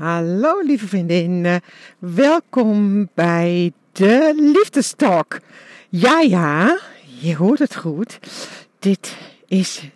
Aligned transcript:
Hallo 0.00 0.60
lieve 0.60 0.88
vriendin, 0.88 1.60
welkom 1.98 3.08
bij 3.14 3.72
de 3.92 4.32
Liefdestalk. 4.54 5.38
Ja, 5.88 6.20
ja, 6.20 6.78
je 7.20 7.36
hoort 7.36 7.58
het 7.58 7.76
goed. 7.76 8.18
Dit 8.78 9.16
is 9.46 9.90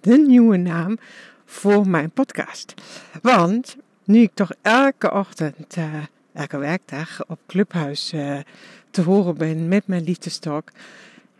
de 0.00 0.18
nieuwe 0.18 0.56
naam 0.56 0.98
voor 1.44 1.88
mijn 1.88 2.10
podcast. 2.10 2.74
Want 3.22 3.76
nu 4.04 4.20
ik 4.20 4.30
toch 4.34 4.52
elke 4.62 5.12
ochtend, 5.12 5.76
uh, 5.76 5.94
elke 6.32 6.58
werkdag 6.58 7.26
op 7.26 7.38
Clubhuis 7.46 8.12
uh, 8.12 8.38
te 8.90 9.02
horen 9.02 9.36
ben 9.36 9.68
met 9.68 9.86
mijn 9.86 10.04
Liefdestalk, 10.04 10.70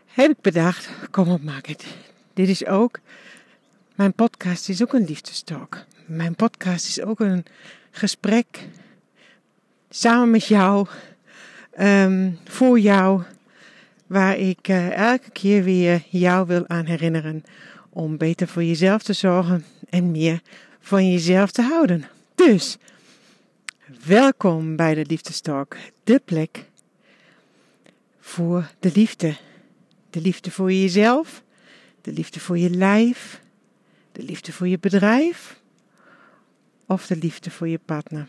heb 0.05 0.31
ik 0.31 0.41
bedacht, 0.41 0.89
kom 1.11 1.29
op 1.29 1.43
maak 1.43 1.65
het. 1.65 1.85
Dit 2.33 2.49
is 2.49 2.65
ook, 2.65 2.99
mijn 3.95 4.13
podcast 4.13 4.69
is 4.69 4.81
ook 4.81 4.93
een 4.93 5.05
liefdestalk. 5.05 5.85
Mijn 6.05 6.35
podcast 6.35 6.87
is 6.87 7.01
ook 7.01 7.19
een 7.19 7.45
gesprek 7.97 8.67
samen 9.89 10.31
met 10.31 10.45
jou, 10.45 10.87
um, 11.79 12.39
voor 12.43 12.79
jou, 12.79 13.23
waar 14.07 14.37
ik 14.37 14.67
uh, 14.67 15.11
elke 15.11 15.29
keer 15.31 15.63
weer 15.63 16.03
jou 16.09 16.47
wil 16.47 16.67
aan 16.67 16.85
herinneren 16.85 17.43
om 17.89 18.17
beter 18.17 18.47
voor 18.47 18.63
jezelf 18.63 19.03
te 19.03 19.13
zorgen 19.13 19.65
en 19.89 20.11
meer 20.11 20.41
van 20.79 21.11
jezelf 21.11 21.51
te 21.51 21.61
houden. 21.61 22.05
Dus, 22.35 22.77
welkom 24.05 24.75
bij 24.75 24.93
de 24.93 25.05
Liefdestalk, 25.05 25.77
de 26.03 26.21
plek 26.25 26.65
voor 28.19 28.71
de 28.79 28.91
liefde. 28.93 29.35
De 30.09 30.21
liefde 30.21 30.51
voor 30.51 30.71
jezelf, 30.71 31.43
de 32.01 32.11
liefde 32.11 32.39
voor 32.39 32.57
je 32.57 32.69
lijf, 32.69 33.41
de 34.11 34.23
liefde 34.23 34.53
voor 34.53 34.67
je 34.67 34.79
bedrijf 34.79 35.59
of 36.87 37.07
de 37.07 37.15
liefde 37.15 37.51
voor 37.51 37.67
je 37.67 37.79
partner. 37.85 38.27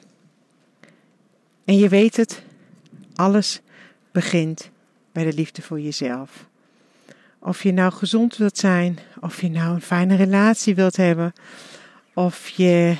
En 1.64 1.78
je 1.78 1.88
weet 1.88 2.16
het, 2.16 2.42
alles 3.14 3.60
begint 4.12 4.70
bij 5.12 5.24
de 5.24 5.32
liefde 5.32 5.62
voor 5.62 5.80
jezelf. 5.80 6.46
Of 7.38 7.62
je 7.62 7.72
nou 7.72 7.92
gezond 7.92 8.36
wilt 8.36 8.58
zijn, 8.58 8.98
of 9.20 9.40
je 9.40 9.50
nou 9.50 9.74
een 9.74 9.82
fijne 9.82 10.16
relatie 10.16 10.74
wilt 10.74 10.96
hebben, 10.96 11.32
of 12.14 12.48
je 12.48 12.96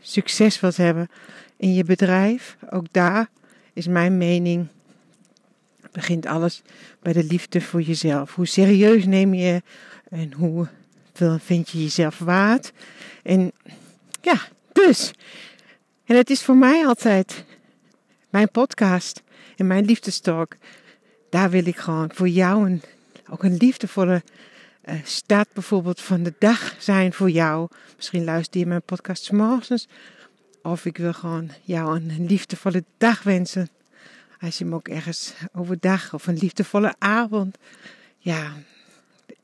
succes 0.00 0.60
wilt 0.60 0.76
hebben 0.76 1.08
in 1.56 1.74
je 1.74 1.84
bedrijf, 1.84 2.56
ook 2.70 2.86
daar 2.90 3.28
is 3.72 3.86
mijn 3.86 4.18
mening, 4.18 4.66
begint 5.92 6.26
alles 6.26 6.62
bij 7.00 7.12
de 7.12 7.24
liefde 7.24 7.60
voor 7.60 7.82
jezelf. 7.82 8.34
Hoe 8.34 8.46
serieus 8.46 9.04
neem 9.04 9.34
je 9.34 9.62
en 10.08 10.32
hoe 10.32 10.68
vind 11.38 11.70
je 11.70 11.82
jezelf 11.82 12.18
waard? 12.18 12.72
En 13.22 13.52
ja, 14.20 14.40
En 16.04 16.16
het 16.16 16.30
is 16.30 16.42
voor 16.42 16.56
mij 16.56 16.86
altijd 16.86 17.44
mijn 18.30 18.50
podcast 18.50 19.22
en 19.56 19.66
mijn 19.66 19.84
liefdestalk. 19.84 20.56
Daar 21.30 21.50
wil 21.50 21.66
ik 21.66 21.76
gewoon 21.76 22.10
voor 22.14 22.28
jou 22.28 22.70
een, 22.70 22.82
ook 23.30 23.42
een 23.42 23.56
liefdevolle 23.56 24.22
uh, 24.84 24.94
staat 25.04 25.48
bijvoorbeeld 25.52 26.00
van 26.00 26.22
de 26.22 26.34
dag 26.38 26.74
zijn 26.78 27.12
voor 27.12 27.30
jou. 27.30 27.68
Misschien 27.96 28.24
luister 28.24 28.60
je 28.60 28.66
mijn 28.66 28.82
podcast 28.82 29.32
morgens. 29.32 29.88
Of 30.62 30.84
ik 30.84 30.96
wil 30.96 31.12
gewoon 31.12 31.50
jou 31.62 31.96
een 31.96 32.26
liefdevolle 32.26 32.84
dag 32.98 33.22
wensen. 33.22 33.68
Als 34.40 34.58
je 34.58 34.64
hem 34.64 34.74
ook 34.74 34.88
ergens 34.88 35.32
overdag 35.52 36.14
of 36.14 36.26
een 36.26 36.38
liefdevolle 36.38 36.94
avond. 36.98 37.58
Ja, 38.18 38.52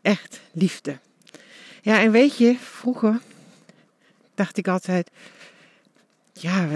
echt 0.03 0.41
liefde. 0.53 0.99
Ja, 1.83 2.01
en 2.01 2.11
weet 2.11 2.37
je, 2.37 2.57
vroeger 2.59 3.21
dacht 4.39 4.57
ik 4.57 4.69
altijd, 4.69 5.11
ja, 6.33 6.69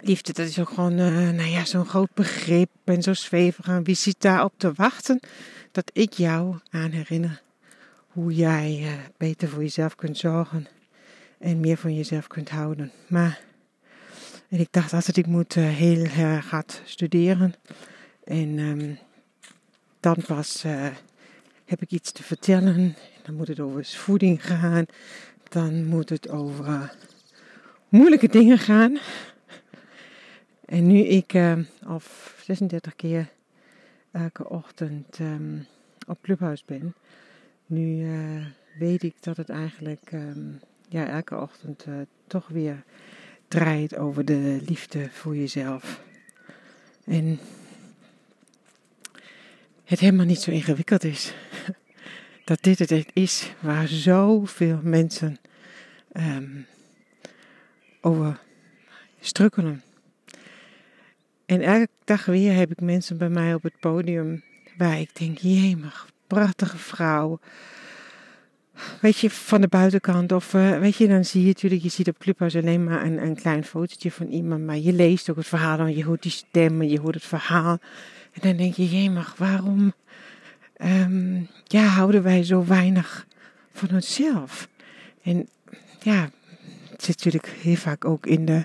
liefde, 0.00 0.32
dat 0.32 0.46
is 0.46 0.58
ook 0.58 0.68
gewoon, 0.68 0.98
uh, 0.98 1.30
nou 1.30 1.48
ja, 1.48 1.64
zo'n 1.64 1.86
groot 1.86 2.14
begrip 2.14 2.70
en 2.84 3.02
zo 3.02 3.12
zweverig. 3.12 3.80
Wie 3.82 3.94
zit 3.94 4.16
daarop 4.18 4.52
te 4.56 4.72
wachten 4.72 5.20
dat 5.72 5.90
ik 5.92 6.12
jou 6.12 6.56
aan 6.70 6.90
herinner 6.90 7.42
hoe 8.08 8.34
jij 8.34 8.78
uh, 8.80 8.92
beter 9.16 9.48
voor 9.48 9.62
jezelf 9.62 9.94
kunt 9.94 10.18
zorgen 10.18 10.66
en 11.38 11.60
meer 11.60 11.76
van 11.76 11.94
jezelf 11.94 12.26
kunt 12.26 12.48
houden. 12.48 12.92
Maar, 13.06 13.40
en 14.48 14.60
ik 14.60 14.68
dacht 14.70 14.92
altijd, 14.92 15.16
ik 15.16 15.26
moet 15.26 15.56
uh, 15.56 15.68
heel 15.68 16.04
erg 16.04 16.50
hard 16.50 16.82
studeren. 16.84 17.54
En 18.24 18.58
um, 18.58 18.98
dan 20.00 20.16
pas 20.26 20.64
heb 21.64 21.82
ik 21.82 21.90
iets 21.90 22.12
te 22.12 22.22
vertellen. 22.22 22.96
Dan 23.22 23.34
moet 23.34 23.48
het 23.48 23.60
over 23.60 23.84
voeding 23.84 24.46
gaan. 24.46 24.86
Dan 25.48 25.86
moet 25.86 26.08
het 26.08 26.28
over 26.28 26.94
moeilijke 27.88 28.28
dingen 28.28 28.58
gaan. 28.58 28.98
En 30.64 30.86
nu 30.86 30.98
ik 30.98 31.34
uh, 31.34 31.58
al 31.86 32.00
36 32.42 32.96
keer 32.96 33.28
elke 34.10 34.48
ochtend 34.48 35.18
um, 35.18 35.66
op 36.06 36.18
Clubhuis 36.22 36.64
ben, 36.64 36.94
nu 37.66 38.06
uh, 38.06 38.46
weet 38.78 39.02
ik 39.02 39.14
dat 39.20 39.36
het 39.36 39.48
eigenlijk 39.48 40.12
um, 40.12 40.60
ja, 40.88 41.08
elke 41.08 41.36
ochtend 41.36 41.84
toch 42.26 42.48
weer 42.48 42.84
draait 43.48 43.96
over 43.96 44.24
de 44.24 44.60
liefde 44.66 45.08
voor 45.10 45.36
jezelf. 45.36 46.00
En 47.04 47.38
het 49.84 50.00
helemaal 50.00 50.26
niet 50.26 50.40
zo 50.40 50.50
ingewikkeld 50.50 51.04
is. 51.04 51.34
Dat 52.48 52.62
dit 52.62 52.78
het 52.78 53.06
is 53.12 53.52
waar 53.60 53.88
zoveel 53.88 54.80
mensen 54.82 55.38
um, 56.12 56.66
over 58.00 58.40
strukkelen. 59.20 59.82
En 61.46 61.60
elke 61.60 61.88
dag 62.04 62.24
weer 62.24 62.54
heb 62.54 62.70
ik 62.70 62.80
mensen 62.80 63.18
bij 63.18 63.28
mij 63.28 63.54
op 63.54 63.62
het 63.62 63.80
podium 63.80 64.42
waar 64.76 65.00
ik 65.00 65.16
denk, 65.18 65.38
jemig, 65.38 66.08
prachtige 66.26 66.78
vrouw. 66.78 67.38
Weet 69.00 69.18
je, 69.18 69.30
van 69.30 69.60
de 69.60 69.68
buitenkant 69.68 70.32
of 70.32 70.54
uh, 70.54 70.78
weet 70.78 70.96
je, 70.96 71.08
dan 71.08 71.24
zie 71.24 71.40
je 71.40 71.46
natuurlijk, 71.46 71.82
je 71.82 71.88
ziet 71.88 72.08
op 72.08 72.18
Clubhouse 72.18 72.58
alleen 72.58 72.84
maar 72.84 73.04
een, 73.04 73.22
een 73.22 73.36
klein 73.36 73.64
fotootje 73.64 74.10
van 74.10 74.26
iemand, 74.26 74.64
maar 74.64 74.78
je 74.78 74.92
leest 74.92 75.30
ook 75.30 75.36
het 75.36 75.46
verhaal 75.46 75.78
en 75.78 75.96
je 75.96 76.04
hoort 76.04 76.22
die 76.22 76.32
stemmen, 76.32 76.88
je 76.88 77.00
hoort 77.00 77.14
het 77.14 77.24
verhaal. 77.24 77.78
En 78.32 78.40
dan 78.40 78.56
denk 78.56 78.74
je, 78.74 78.88
jemig, 78.88 79.34
waarom 79.36 79.92
um, 80.84 81.48
ja, 81.64 81.82
houden 81.82 82.22
wij 82.22 82.44
zo 82.44 82.64
weinig 82.64 83.26
van 83.72 83.90
onszelf? 83.90 84.68
En 85.22 85.48
ja, 86.00 86.30
het 86.90 87.02
zit 87.04 87.16
natuurlijk 87.24 87.52
heel 87.60 87.76
vaak 87.76 88.04
ook 88.04 88.26
in 88.26 88.44
de, 88.44 88.64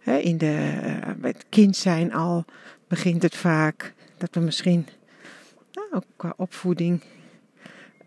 hè, 0.00 0.16
in 0.16 0.38
de, 0.38 0.80
uh, 0.84 1.24
het 1.24 1.44
kind 1.48 1.76
zijn 1.76 2.12
al 2.12 2.44
begint 2.88 3.22
het 3.22 3.36
vaak 3.36 3.94
dat 4.18 4.34
we 4.34 4.40
misschien 4.40 4.86
nou, 5.72 5.88
ook 5.92 6.04
qua 6.16 6.34
opvoeding 6.36 7.02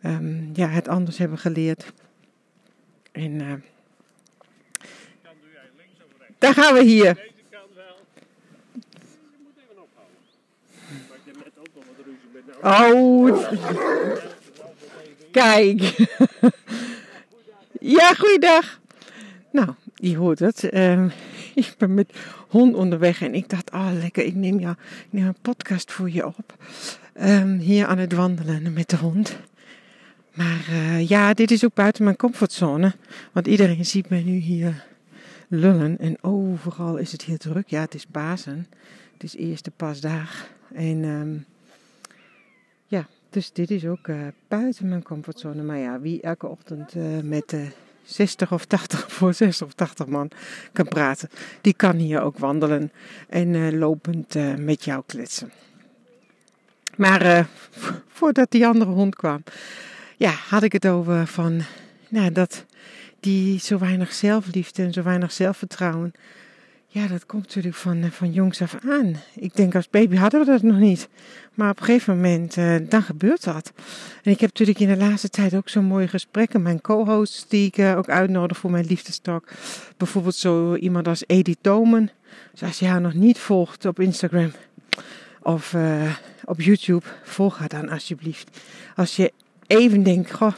um, 0.03 0.49
ja, 0.53 0.67
het 0.67 0.87
anders 0.87 1.17
hebben 1.17 1.37
geleerd. 1.37 1.93
En 3.11 3.31
uh, 3.31 3.53
daar 6.37 6.53
gaan 6.53 6.73
we 6.73 6.83
hier. 6.83 7.13
Deze 7.13 7.31
kant 7.49 7.73
wel. 7.75 7.95
Je 8.73 9.37
moet 9.43 9.57
even 9.57 9.81
ophouden. 9.81 10.17
Wat 11.09 11.17
je 11.25 11.31
net 11.31 11.53
ook 11.57 11.75
al 11.75 11.83
wat 11.95 12.05
ruzie 12.05 12.29
met 12.33 12.46
Oh, 12.61 13.51
kijk. 15.31 15.81
ja, 17.79 18.13
goeiedag. 18.13 18.79
Nou, 19.51 19.69
je 19.95 20.17
hoort 20.17 20.39
het. 20.39 20.73
Um, 20.73 21.11
ik 21.55 21.73
ben 21.77 21.93
met 21.93 22.13
hond 22.49 22.75
onderweg 22.75 23.21
en 23.21 23.33
ik 23.33 23.49
dacht, 23.49 23.71
oh 23.71 23.89
lekker, 24.01 24.23
ik 24.23 24.35
neem, 24.35 24.59
jou, 24.59 24.75
ik 24.79 25.07
neem 25.09 25.25
een 25.25 25.35
podcast 25.41 25.91
voor 25.91 26.09
je 26.09 26.25
op. 26.25 26.55
Um, 27.21 27.57
hier 27.57 27.85
aan 27.85 27.97
het 27.97 28.13
wandelen 28.13 28.73
met 28.73 28.89
de 28.89 28.97
hond. 28.97 29.37
Maar 30.33 30.67
uh, 30.69 31.07
ja, 31.07 31.33
dit 31.33 31.51
is 31.51 31.65
ook 31.65 31.73
buiten 31.73 32.03
mijn 32.03 32.15
comfortzone. 32.15 32.93
Want 33.31 33.47
iedereen 33.47 33.85
ziet 33.85 34.09
mij 34.09 34.23
nu 34.23 34.35
hier 34.35 34.85
lullen. 35.47 35.97
En 35.99 36.23
overal 36.23 36.97
is 36.97 37.11
het 37.11 37.23
hier 37.23 37.37
druk. 37.37 37.67
Ja, 37.67 37.81
het 37.81 37.93
is 37.93 38.05
Pasen. 38.05 38.67
Het 39.13 39.23
is 39.23 39.35
eerste 39.35 39.71
pasdag. 39.71 40.47
En 40.73 41.03
um, 41.03 41.45
ja, 42.87 43.07
dus 43.29 43.51
dit 43.51 43.71
is 43.71 43.85
ook 43.85 44.07
uh, 44.07 44.27
buiten 44.47 44.89
mijn 44.89 45.03
comfortzone. 45.03 45.63
Maar 45.63 45.77
ja, 45.77 45.99
wie 45.99 46.21
elke 46.21 46.47
ochtend 46.47 46.95
uh, 46.95 47.03
met 47.23 47.49
de 47.49 47.67
60 48.03 48.51
of 48.51 48.65
80 48.65 49.11
voor 49.13 49.33
60 49.33 49.67
of 49.67 49.73
80 49.73 50.05
man 50.07 50.31
kan 50.71 50.87
praten, 50.87 51.29
die 51.61 51.73
kan 51.73 51.95
hier 51.95 52.21
ook 52.21 52.37
wandelen 52.37 52.91
en 53.29 53.77
lopend 53.77 54.35
met 54.57 54.83
jou 54.83 55.03
kletsen. 55.05 55.51
Maar 56.95 57.47
voordat 58.17 58.51
die 58.51 58.67
andere 58.67 58.91
hond 58.91 59.15
kwam, 59.15 59.43
ja, 60.17 60.29
had 60.29 60.63
ik 60.63 60.71
het 60.71 60.87
over 60.87 61.27
van 61.27 61.61
nou, 62.09 62.31
dat 62.31 62.65
die 63.19 63.59
zo 63.59 63.77
weinig 63.77 64.13
zelfliefde 64.13 64.83
en 64.83 64.93
zo 64.93 65.03
weinig 65.03 65.31
zelfvertrouwen 65.31 66.13
ja, 66.89 67.07
dat 67.07 67.25
komt 67.25 67.45
natuurlijk 67.45 67.75
van, 67.75 68.03
eh, 68.03 68.11
van 68.11 68.31
jongs 68.31 68.61
af 68.61 68.75
aan. 68.89 69.15
Ik 69.35 69.55
denk 69.55 69.75
als 69.75 69.89
baby 69.89 70.15
hadden 70.15 70.39
we 70.39 70.45
dat 70.45 70.61
nog 70.61 70.77
niet. 70.77 71.09
Maar 71.53 71.69
op 71.69 71.79
een 71.79 71.85
gegeven 71.85 72.15
moment, 72.15 72.57
uh, 72.57 72.75
dan 72.89 73.01
gebeurt 73.01 73.43
dat. 73.43 73.71
En 74.23 74.31
ik 74.31 74.39
heb 74.39 74.49
natuurlijk 74.49 74.79
in 74.79 74.87
de 74.87 75.05
laatste 75.05 75.29
tijd 75.29 75.55
ook 75.55 75.69
zo'n 75.69 75.85
mooie 75.85 76.07
gesprekken. 76.07 76.61
Mijn 76.61 76.81
co-hosts 76.81 77.47
die 77.47 77.67
ik 77.67 77.77
uh, 77.77 77.97
ook 77.97 78.09
uitnodig 78.09 78.57
voor 78.57 78.71
mijn 78.71 78.85
liefdestalk. 78.85 79.47
Bijvoorbeeld 79.97 80.35
zo 80.35 80.75
iemand 80.75 81.07
als 81.07 81.23
Edith 81.27 81.57
Tomen. 81.61 82.11
Dus 82.51 82.63
als 82.63 82.79
je 82.79 82.85
haar 82.85 83.01
nog 83.01 83.13
niet 83.13 83.39
volgt 83.39 83.85
op 83.85 83.99
Instagram 83.99 84.51
of 85.41 85.75
op 86.45 86.61
YouTube, 86.61 87.05
volg 87.23 87.57
haar 87.57 87.67
dan 87.67 87.89
alsjeblieft. 87.89 88.61
Als 88.95 89.15
je 89.15 89.33
even 89.67 90.03
denkt, 90.03 90.31
goh, 90.31 90.53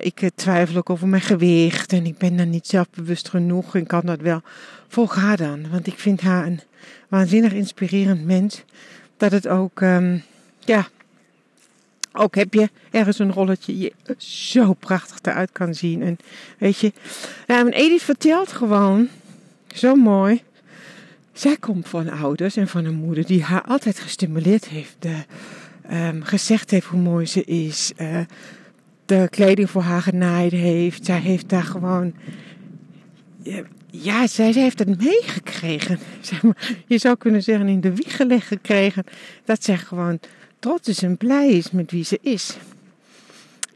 ik 0.00 0.30
twijfel 0.34 0.76
ook 0.76 0.90
over 0.90 1.08
mijn 1.08 1.22
gewicht 1.22 1.92
en 1.92 2.06
ik 2.06 2.18
ben 2.18 2.36
dan 2.36 2.50
niet 2.50 2.66
zelfbewust 2.66 3.28
genoeg 3.28 3.76
en 3.76 3.86
kan 3.86 4.02
dat 4.04 4.20
wel. 4.20 4.42
Volg 4.88 5.14
haar 5.14 5.36
dan, 5.36 5.70
want 5.70 5.86
ik 5.86 5.98
vind 5.98 6.20
haar 6.20 6.46
een 6.46 6.60
waanzinnig 7.08 7.52
inspirerend 7.52 8.24
mens. 8.24 8.62
Dat 9.16 9.32
het 9.32 9.48
ook, 9.48 9.80
um, 9.80 10.22
ja, 10.58 10.88
ook 12.12 12.34
heb 12.34 12.54
je 12.54 12.70
ergens 12.90 13.18
een 13.18 13.32
rolletje 13.32 13.78
je 13.78 13.92
zo 14.18 14.72
prachtig 14.72 15.18
eruit 15.22 15.52
kan 15.52 15.74
zien. 15.74 16.02
En 16.02 16.16
weet 16.58 16.78
je, 16.78 16.92
nou, 17.46 17.66
en 17.66 17.72
Edith 17.72 18.02
vertelt 18.02 18.52
gewoon, 18.52 19.08
zo 19.74 19.94
mooi. 19.94 20.42
Zij 21.32 21.56
komt 21.56 21.88
van 21.88 22.10
ouders 22.10 22.56
en 22.56 22.68
van 22.68 22.84
een 22.84 22.94
moeder 22.94 23.26
die 23.26 23.42
haar 23.42 23.62
altijd 23.62 23.98
gestimuleerd 23.98 24.68
heeft. 24.68 24.96
De, 24.98 25.16
um, 25.92 26.22
gezegd 26.22 26.70
heeft 26.70 26.86
hoe 26.86 27.00
mooi 27.00 27.26
ze 27.26 27.44
is. 27.44 27.92
Uh, 27.96 28.18
de 29.18 29.28
kleding 29.28 29.70
voor 29.70 29.82
haar 29.82 30.02
genaaid 30.02 30.52
heeft. 30.52 31.04
Zij 31.04 31.18
heeft 31.18 31.48
daar 31.48 31.62
gewoon. 31.62 32.14
Ja, 33.90 34.26
zij, 34.26 34.52
heeft 34.52 34.78
het 34.78 35.02
meegekregen. 35.02 35.98
Je 36.86 36.98
zou 36.98 37.16
kunnen 37.16 37.42
zeggen 37.42 37.68
in 37.68 37.80
de 37.80 37.94
wieg 37.94 38.16
gelegd 38.16 38.46
gekregen. 38.46 39.04
Dat 39.44 39.64
zij 39.64 39.76
gewoon 39.76 40.20
trots 40.58 40.88
is 40.88 41.02
en 41.02 41.16
blij 41.16 41.48
is 41.48 41.70
met 41.70 41.90
wie 41.90 42.04
ze 42.04 42.18
is. 42.22 42.56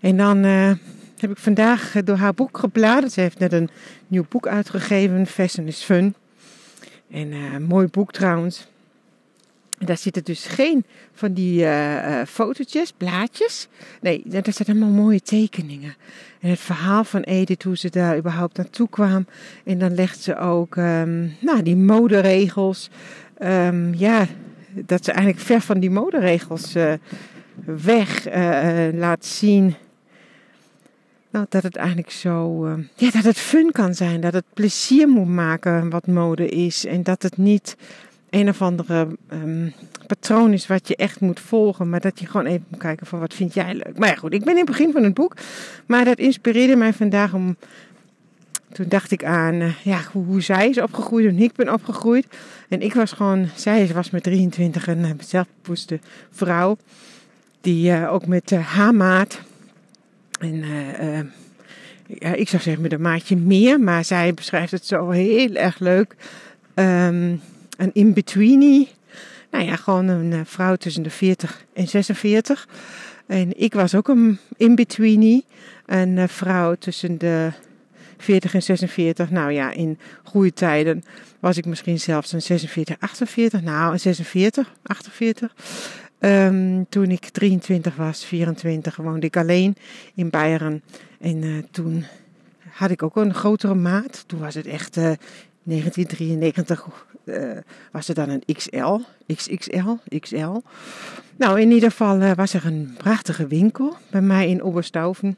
En 0.01 0.17
dan 0.17 0.45
uh, 0.45 0.73
heb 1.19 1.31
ik 1.31 1.39
vandaag 1.39 1.93
door 2.05 2.17
haar 2.17 2.35
boek 2.35 2.59
gebladerd. 2.59 3.13
Ze 3.13 3.21
heeft 3.21 3.39
net 3.39 3.53
een 3.53 3.69
nieuw 4.07 4.25
boek 4.29 4.47
uitgegeven, 4.47 5.27
Fashion 5.27 5.67
is 5.67 5.83
Fun. 5.83 6.15
En 7.11 7.33
een 7.33 7.63
mooi 7.63 7.87
boek 7.87 8.13
trouwens. 8.13 8.67
Daar 9.79 9.97
zitten 9.97 10.25
dus 10.25 10.47
geen 10.47 10.85
van 11.13 11.33
die 11.33 11.63
uh, 11.63 12.23
fotootjes, 12.29 12.93
blaadjes. 12.97 13.69
Nee, 14.01 14.23
daar 14.25 14.43
zitten 14.45 14.67
allemaal 14.69 15.03
mooie 15.05 15.21
tekeningen. 15.21 15.95
En 16.41 16.51
het 16.51 16.61
verhaal 16.61 17.05
van 17.05 17.21
Edith, 17.21 17.63
hoe 17.63 17.77
ze 17.77 17.91
daar 17.91 18.17
überhaupt 18.17 18.57
naartoe 18.57 18.89
kwam. 18.89 19.27
En 19.65 19.79
dan 19.79 19.95
legt 19.95 20.21
ze 20.21 20.37
ook 20.37 20.77
um, 20.77 21.37
nou, 21.41 21.63
die 21.63 21.77
moderegels. 21.77 22.91
Um, 23.43 23.95
ja, 23.95 24.27
dat 24.73 25.05
ze 25.05 25.13
eigenlijk 25.13 25.45
ver 25.47 25.61
van 25.61 25.81
die 25.81 25.91
moderegels 25.91 26.77
uh, 26.77 26.93
weg 27.65 28.25
laat 28.93 29.25
zien. 29.25 29.75
Nou, 31.31 31.47
dat 31.49 31.63
het 31.63 31.77
eigenlijk 31.77 32.11
zo. 32.11 32.67
Uh, 32.67 32.73
ja, 32.95 33.11
dat 33.11 33.25
het 33.25 33.39
fun 33.39 33.73
kan 33.73 33.95
zijn. 33.95 34.21
Dat 34.21 34.33
het 34.33 34.45
plezier 34.55 35.09
moet 35.09 35.29
maken 35.29 35.91
wat 35.91 36.07
mode 36.07 36.49
is. 36.49 36.85
En 36.87 37.03
dat 37.03 37.23
het 37.23 37.37
niet 37.37 37.77
een 38.37 38.49
of 38.49 38.63
andere 38.63 39.09
um, 39.33 39.73
patroon 40.07 40.53
is 40.53 40.67
wat 40.67 40.89
je 40.89 40.97
echt 40.97 41.21
moet 41.21 41.41
volgen. 41.41 41.89
Maar 41.89 42.01
dat 42.01 42.21
je 42.21 42.27
gewoon 42.27 42.47
even 42.47 42.65
moet 42.69 42.81
kijken 42.81 43.07
van 43.07 43.19
wat 43.19 43.35
vind 43.35 43.55
jij 43.55 43.75
leuk. 43.75 43.99
Maar 43.99 44.09
ja, 44.09 44.15
goed, 44.15 44.33
ik 44.33 44.45
ben 44.45 44.51
in 44.53 44.57
het 44.57 44.67
begin 44.67 44.93
van 44.93 45.03
het 45.03 45.15
boek. 45.15 45.37
Maar 45.87 46.05
dat 46.05 46.19
inspireerde 46.19 46.77
mij 46.77 46.93
vandaag 46.93 47.35
om... 47.35 47.57
Toen 48.73 48.89
dacht 48.89 49.11
ik 49.11 49.25
aan 49.25 49.55
uh, 49.55 49.73
ja, 49.83 50.01
hoe, 50.13 50.25
hoe, 50.25 50.41
zij 50.41 50.69
is 50.69 50.81
opgegroeid 50.81 51.27
en 51.27 51.39
ik 51.39 51.53
ben 51.53 51.73
opgegroeid. 51.73 52.27
En 52.69 52.81
ik 52.81 52.95
was 52.95 53.13
gewoon... 53.13 53.49
Zij 53.55 53.91
was 53.95 54.11
met 54.11 54.23
23 54.23 54.87
een 54.87 55.19
uh, 55.33 55.91
vrouw. 56.31 56.77
Die 57.61 57.91
uh, 57.91 58.13
ook 58.13 58.27
met 58.27 58.51
haar 58.51 58.95
maat... 58.95 59.41
En 60.41 60.65
ik 62.35 62.49
zou 62.49 62.63
zeggen 62.63 62.83
met 62.83 62.93
een 62.93 63.01
maatje 63.01 63.37
meer. 63.37 63.81
Maar 63.81 64.05
zij 64.05 64.35
beschrijft 64.35 64.71
het 64.71 64.87
zo 64.87 65.11
heel 65.11 65.55
erg 65.55 65.79
leuk. 65.79 66.15
Um, 66.75 67.41
een 67.77 67.91
in-betweenie. 67.93 68.89
Nou 69.51 69.65
ja, 69.65 69.77
gewoon 69.77 70.09
een 70.09 70.33
uh, 70.33 70.41
vrouw 70.45 70.77
tussen 70.77 71.03
de 71.03 71.11
40 71.11 71.65
en 71.73 71.89
46. 71.89 72.69
En 73.27 73.61
ik 73.61 73.75
was 73.75 73.95
ook 73.95 74.09
een 74.09 74.39
in-betweenie. 74.57 75.45
Een 75.87 76.17
uh, 76.17 76.25
vrouw 76.27 76.75
tussen 76.75 77.19
de 77.19 77.51
40 78.19 78.55
en 78.55 78.63
46. 78.63 79.31
Nou 79.31 79.53
ja, 79.53 79.71
in 79.73 79.99
goede 80.23 80.53
tijden 80.53 81.05
was 81.41 81.57
ik 81.57 81.67
misschien 81.67 82.01
zelfs 82.01 82.33
een 82.33 82.43
46, 82.43 82.97
48. 82.99 83.63
Nou, 83.63 83.93
een 83.93 84.01
46, 84.01 84.73
48. 84.83 85.55
Um, 86.19 86.87
toen 86.89 87.11
ik 87.11 87.29
23 87.29 87.97
was, 87.97 88.25
24, 88.25 88.97
woonde 88.97 89.27
ik 89.27 89.37
alleen 89.37 89.77
in 90.15 90.31
Beieren. 90.31 90.83
En 91.21 91.43
uh, 91.43 91.63
toen 91.71 92.05
had 92.69 92.91
ik 92.91 93.03
ook 93.03 93.17
een 93.17 93.35
grotere 93.35 93.75
maat. 93.75 94.25
Toen 94.27 94.41
was 94.41 94.55
het 94.55 94.67
echt 94.67 94.99
1993 95.67 96.87
uh, 97.25 97.57
was 97.93 98.09
er 98.09 98.15
dan 98.15 98.29
een 98.29 98.43
XL, 98.55 98.99
XXL, 99.35 100.19
XL. 100.19 100.61
Nou, 101.37 101.61
in 101.61 101.71
ieder 101.71 101.91
geval 101.91 102.21
uh, 102.21 102.33
was 102.33 102.55
er 102.55 102.67
een 102.67 102.95
prachtige 102.99 103.47
winkel 103.47 103.97
bij 104.11 104.21
mij 104.21 104.49
in 104.49 104.63
Oberstaufen. 104.63 105.37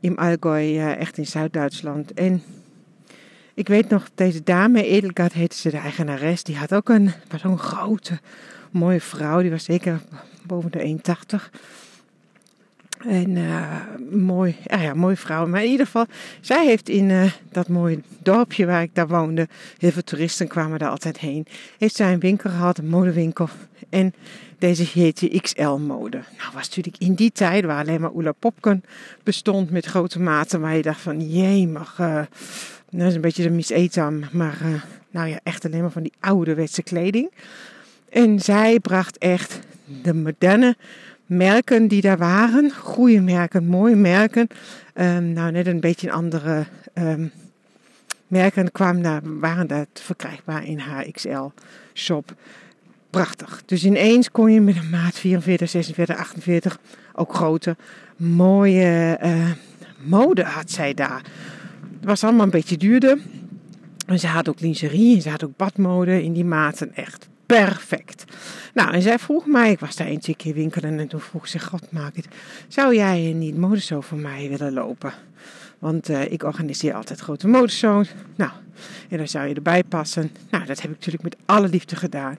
In 0.00 0.16
Allgäu, 0.16 0.74
uh, 0.74 0.96
echt 0.96 1.18
in 1.18 1.26
Zuid-Duitsland. 1.26 2.12
En 2.12 2.42
ik 3.54 3.68
weet 3.68 3.88
nog, 3.88 4.08
deze 4.14 4.42
dame, 4.42 4.86
Edelgard 4.86 5.32
heette 5.32 5.56
ze 5.56 5.70
de 5.70 5.76
eigenares, 5.76 6.42
die 6.42 6.56
had 6.56 6.74
ook 6.74 6.88
een, 6.88 7.12
was 7.28 7.42
een 7.42 7.58
grote, 7.58 8.18
mooie 8.70 9.00
vrouw. 9.00 9.40
Die 9.40 9.50
was 9.50 9.64
zeker 9.64 10.00
boven 10.46 10.70
de 10.70 10.98
1,80. 11.36 11.50
En 13.08 13.36
uh, 13.36 13.80
mooi, 14.10 14.56
ja, 14.64 14.80
ja, 14.80 14.94
mooie 14.94 15.16
vrouw. 15.16 15.46
Maar 15.46 15.64
in 15.64 15.70
ieder 15.70 15.86
geval, 15.86 16.06
zij 16.40 16.66
heeft 16.66 16.88
in 16.88 17.08
uh, 17.08 17.32
dat 17.52 17.68
mooie 17.68 18.00
dorpje 18.18 18.66
waar 18.66 18.82
ik 18.82 18.94
daar 18.94 19.08
woonde, 19.08 19.48
heel 19.78 19.90
veel 19.90 20.02
toeristen 20.02 20.48
kwamen 20.48 20.78
daar 20.78 20.90
altijd 20.90 21.18
heen. 21.18 21.46
Heeft 21.78 21.96
zij 21.96 22.12
een 22.12 22.20
winkel 22.20 22.50
gehad, 22.50 22.78
een 22.78 22.88
modewinkel. 22.88 23.48
En 23.88 24.14
deze 24.58 24.84
heette 24.92 25.40
XL 25.40 25.68
Mode. 25.68 26.16
Nou, 26.16 26.50
was 26.54 26.66
natuurlijk 26.68 26.98
in 26.98 27.14
die 27.14 27.32
tijd 27.32 27.64
waar 27.64 27.82
alleen 27.82 28.00
maar 28.00 28.14
Oela 28.14 28.32
Popken 28.32 28.84
bestond 29.22 29.70
met 29.70 29.86
grote 29.86 30.20
maten. 30.20 30.60
Waar 30.60 30.76
je 30.76 30.82
dacht 30.82 31.00
van, 31.00 31.28
jee, 31.30 31.68
mag, 31.68 31.96
dat 32.90 33.08
is 33.08 33.14
een 33.14 33.20
beetje 33.20 33.42
de 33.42 33.50
Miss 33.50 33.70
Etam. 33.70 34.22
Maar 34.32 34.58
nou 35.10 35.28
ja, 35.28 35.40
echt 35.42 35.64
alleen 35.64 35.80
maar 35.80 35.90
van 35.90 36.02
die 36.02 36.12
ouderwetse 36.20 36.82
kleding. 36.82 37.30
En 38.10 38.40
zij 38.40 38.80
bracht 38.80 39.18
echt 39.18 39.60
de 40.02 40.14
moderne 40.14 40.76
merken 41.26 41.88
die 41.88 42.00
daar 42.00 42.18
waren. 42.18 42.72
Goede 42.72 43.20
merken, 43.20 43.66
mooie 43.66 43.96
merken. 43.96 44.48
Um, 44.94 45.32
nou, 45.32 45.52
net 45.52 45.66
een 45.66 45.80
beetje 45.80 46.06
een 46.06 46.12
andere 46.12 46.64
um, 46.94 47.32
merken 48.26 48.72
kwamen 48.72 49.02
daar, 49.02 49.20
waren 49.24 49.66
daar 49.66 49.86
verkrijgbaar 49.92 50.64
in 50.64 50.78
haar 50.78 51.10
XL 51.10 51.46
shop. 51.94 52.34
Prachtig. 53.10 53.62
Dus 53.66 53.84
ineens 53.84 54.30
kon 54.30 54.52
je 54.52 54.60
met 54.60 54.76
een 54.76 54.90
maat 54.90 55.14
44, 55.14 55.68
46, 55.68 56.16
48, 56.16 56.78
ook 57.12 57.34
grote, 57.34 57.76
mooie 58.16 59.18
uh, 59.22 59.50
mode 60.04 60.44
had 60.44 60.70
zij 60.70 60.94
daar. 60.94 61.22
Het 61.96 62.04
was 62.04 62.24
allemaal 62.24 62.44
een 62.44 62.50
beetje 62.50 62.76
duurder. 62.76 63.18
En 64.06 64.18
ze 64.18 64.26
had 64.26 64.48
ook 64.48 64.60
lingerie 64.60 65.16
en 65.16 65.22
ze 65.22 65.30
had 65.30 65.44
ook 65.44 65.56
badmode 65.56 66.22
in 66.22 66.32
die 66.32 66.44
maten. 66.44 66.94
Echt 66.94 67.28
perfect. 67.62 68.24
Nou, 68.74 68.92
en 68.92 69.02
zij 69.02 69.18
vroeg 69.18 69.46
mij, 69.46 69.70
ik 69.70 69.80
was 69.80 69.96
daar 69.96 70.06
een 70.06 70.36
keer 70.36 70.54
winkelen 70.54 70.98
en 70.98 71.08
toen 71.08 71.20
vroeg 71.20 71.48
ze, 71.48 71.58
god 71.58 71.92
maak 71.92 72.16
het, 72.16 72.28
zou 72.68 72.94
jij 72.94 73.32
niet 73.32 73.56
modeshow 73.56 74.02
voor 74.02 74.18
mij 74.18 74.48
willen 74.48 74.72
lopen? 74.72 75.12
Want 75.78 76.10
uh, 76.10 76.32
ik 76.32 76.42
organiseer 76.42 76.94
altijd 76.94 77.20
grote 77.20 77.48
modeshows. 77.48 78.08
Nou, 78.36 78.50
en 79.08 79.18
dan 79.18 79.28
zou 79.28 79.48
je 79.48 79.54
erbij 79.54 79.84
passen. 79.84 80.30
Nou, 80.50 80.64
dat 80.64 80.80
heb 80.80 80.90
ik 80.90 80.96
natuurlijk 80.96 81.22
met 81.22 81.36
alle 81.44 81.68
liefde 81.68 81.96
gedaan. 81.96 82.38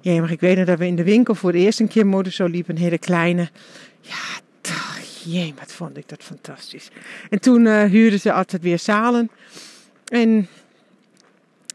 Ja, 0.00 0.28
ik 0.28 0.40
weet 0.40 0.56
nog 0.56 0.66
dat 0.66 0.78
we 0.78 0.86
in 0.86 0.96
de 0.96 1.04
winkel 1.04 1.34
voor 1.34 1.52
de 1.52 1.58
eerste 1.58 1.86
keer 1.86 2.06
modeshow 2.06 2.48
liepen, 2.48 2.74
een 2.74 2.82
hele 2.82 2.98
kleine. 2.98 3.50
Ja, 4.00 4.40
jee, 5.24 5.54
wat 5.58 5.72
vond 5.72 5.96
ik 5.96 6.08
dat 6.08 6.22
fantastisch. 6.22 6.88
En 7.30 7.40
toen 7.40 7.64
uh, 7.64 7.84
huurden 7.84 8.20
ze 8.20 8.32
altijd 8.32 8.62
weer 8.62 8.78
zalen. 8.78 9.30
En 10.06 10.48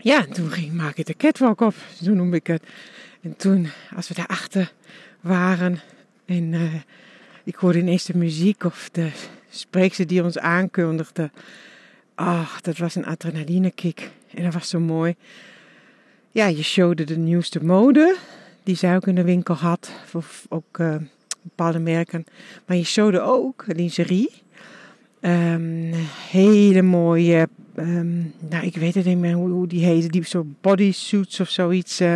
ja, 0.08 0.26
toen 0.26 0.52
ging 0.52 0.74
maak 0.74 0.98
ik 0.98 1.06
de 1.06 1.16
catwalk 1.18 1.62
op, 1.62 1.76
zo 2.04 2.14
noem 2.14 2.34
ik 2.34 2.48
het. 2.48 2.64
En 3.22 3.36
toen, 3.36 3.68
als 3.96 4.08
we 4.08 4.14
daarachter 4.14 4.74
waren 5.22 5.80
en 6.26 6.54
uh, 6.54 6.74
ik 7.44 7.56
hoorde 7.56 7.80
ineens 7.80 8.06
de 8.06 8.18
muziek 8.18 8.64
of 8.64 8.90
de 8.92 9.10
spreekster 9.50 10.08
die 10.08 10.24
ons 10.24 10.38
aankondigde. 10.38 11.32
Ach, 12.16 12.62
dat 12.62 12.78
was 12.78 12.96
een 12.96 13.06
adrenalinekick. 13.06 14.10
En 14.34 14.44
dat 14.44 14.54
was 14.54 14.70
zo 14.70 14.80
mooi. 14.80 15.16
Ja, 16.32 16.48
je 16.48 16.64
showde 16.64 17.04
de 17.04 17.18
nieuwste 17.18 17.64
mode 17.64 18.16
die 18.64 18.76
zij 18.76 18.96
ook 18.96 19.08
in 19.08 19.16
de 19.16 19.24
winkel 19.24 19.56
had. 19.56 19.92
Of 20.14 20.46
ook 20.50 20.78
uh, 20.78 20.96
bepaalde 21.42 21.80
merken. 21.80 22.26
Maar 22.66 22.78
je 22.78 22.84
showde 22.84 23.22
ook 23.22 23.64
lingerie. 23.68 24.30
Um, 25.22 25.94
hele 26.30 26.82
mooie 26.82 27.48
ehm, 27.78 28.18
nou 28.50 28.66
ik 28.66 28.76
weet 28.76 28.96
het 28.96 29.06
niet 29.06 29.18
meer 29.18 29.34
hoe, 29.34 29.68
die 29.68 29.86
heette, 29.86 30.08
die 30.08 30.26
zo 30.26 30.46
bodysuits 30.62 31.40
of 31.40 31.50
zoiets. 31.50 32.02
Uh, 32.02 32.16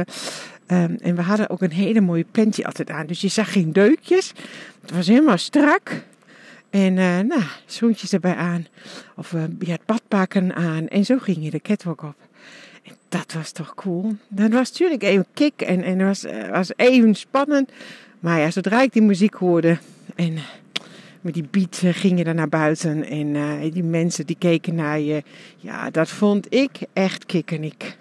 en 0.67 1.15
we 1.15 1.21
hadden 1.21 1.49
ook 1.49 1.61
een 1.61 1.71
hele 1.71 2.01
mooie 2.01 2.25
panty 2.31 2.63
altijd 2.63 2.89
aan. 2.89 3.05
Dus 3.05 3.21
je 3.21 3.27
zag 3.27 3.51
geen 3.51 3.73
deukjes. 3.73 4.33
Het 4.81 4.91
was 4.91 5.07
helemaal 5.07 5.37
strak. 5.37 6.03
En 6.69 6.97
uh, 6.97 7.19
nou, 7.19 7.43
schoentjes 7.65 8.13
erbij 8.13 8.35
aan. 8.35 8.67
Of 9.15 9.31
uh, 9.31 9.69
had 9.69 9.85
badpakken 9.85 10.55
aan. 10.55 10.87
En 10.87 11.05
zo 11.05 11.17
ging 11.17 11.37
je 11.43 11.49
de 11.49 11.59
catwalk 11.59 12.03
op. 12.03 12.15
En 12.83 12.93
dat 13.09 13.33
was 13.33 13.51
toch 13.51 13.75
cool. 13.75 14.15
Dat 14.27 14.51
was 14.51 14.69
natuurlijk 14.69 15.03
even 15.03 15.25
kick 15.33 15.61
en, 15.61 15.83
en 15.83 16.05
was, 16.05 16.25
was 16.51 16.71
even 16.75 17.15
spannend. 17.15 17.71
Maar 18.19 18.39
ja, 18.39 18.51
zodra 18.51 18.81
ik 18.81 18.93
die 18.93 19.01
muziek 19.01 19.33
hoorde 19.33 19.77
en 20.15 20.37
met 21.21 21.33
die 21.33 21.47
beat 21.51 21.81
ging 21.83 22.17
je 22.17 22.23
dan 22.23 22.35
naar 22.35 22.49
buiten. 22.49 23.03
En 23.05 23.27
uh, 23.27 23.71
die 23.73 23.83
mensen 23.83 24.25
die 24.25 24.35
keken 24.39 24.75
naar 24.75 24.99
je. 24.99 25.23
Ja, 25.57 25.89
dat 25.89 26.09
vond 26.09 26.53
ik 26.53 26.79
echt 26.93 27.25
kikkernik. 27.25 27.97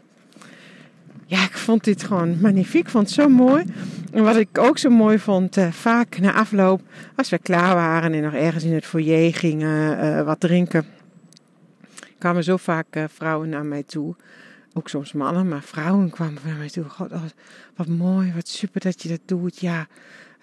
Ja, 1.27 1.43
ik 1.43 1.57
vond 1.57 1.85
dit 1.85 2.03
gewoon 2.03 2.41
magnifiek. 2.41 2.81
Ik 2.81 2.89
vond 2.89 3.07
het 3.07 3.15
zo 3.15 3.29
mooi. 3.29 3.65
En 4.13 4.23
wat 4.23 4.37
ik 4.37 4.59
ook 4.59 4.79
zo 4.79 4.91
mooi 4.91 5.19
vond, 5.19 5.57
uh, 5.57 5.71
vaak 5.71 6.19
na 6.19 6.33
afloop, 6.33 6.81
als 7.17 7.29
we 7.29 7.39
klaar 7.39 7.75
waren 7.75 8.13
en 8.13 8.23
nog 8.23 8.35
ergens 8.35 8.65
in 8.65 8.75
het 8.75 8.87
foyer 8.87 9.35
gingen 9.35 10.25
wat 10.25 10.41
drinken, 10.41 10.87
kwamen 12.19 12.45
zo 12.45 12.57
vaak 12.57 12.87
vrouwen 13.09 13.49
naar 13.49 13.67
mij 13.67 13.83
toe. 13.83 14.15
Ook 14.73 14.89
soms 14.89 15.13
mannen, 15.13 15.49
maar 15.49 15.63
vrouwen 15.63 16.11
kwamen 16.11 16.41
naar 16.45 16.57
mij 16.57 16.71
toe. 16.71 16.85
God, 16.85 17.13
oh, 17.13 17.23
wat 17.77 17.87
mooi, 17.87 18.33
wat 18.35 18.49
super 18.49 18.81
dat 18.81 19.03
je 19.03 19.09
dat 19.09 19.21
doet. 19.25 19.61
Ja, 19.61 19.87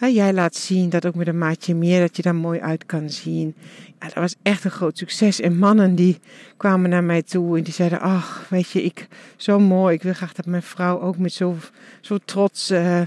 jij 0.06 0.34
laat 0.34 0.56
zien 0.56 0.90
dat 0.90 1.06
ook 1.06 1.16
met 1.16 1.28
een 1.28 1.38
maatje 1.38 1.76
meer 1.76 2.00
dat 2.00 2.16
je 2.16 2.22
daar 2.22 2.36
mooi 2.36 2.60
uit 2.60 2.86
kan 2.86 3.10
zien. 3.10 3.56
Ja, 4.00 4.06
dat 4.06 4.14
was 4.14 4.36
echt 4.42 4.64
een 4.64 4.72
groot 4.72 4.98
succes. 4.98 5.40
En 5.40 5.58
mannen 5.58 5.96
die 5.96 6.20
kwamen 6.58 6.90
naar 6.90 7.04
mij 7.04 7.22
toe 7.22 7.58
en 7.58 7.64
die 7.64 7.74
zeiden: 7.74 8.00
Ach, 8.00 8.46
weet 8.50 8.70
je, 8.70 8.84
ik, 8.84 9.08
zo 9.36 9.60
mooi. 9.60 9.96
Ik 9.96 10.04
wil 10.04 10.14
graag 10.14 10.34
dat 10.34 10.46
mijn 10.46 10.64
vrouw 10.64 11.02
ook 11.02 11.18
met 11.18 11.34
zo, 11.34 11.56
zo 12.02 12.18
trots 12.26 12.72
uh, 12.72 13.02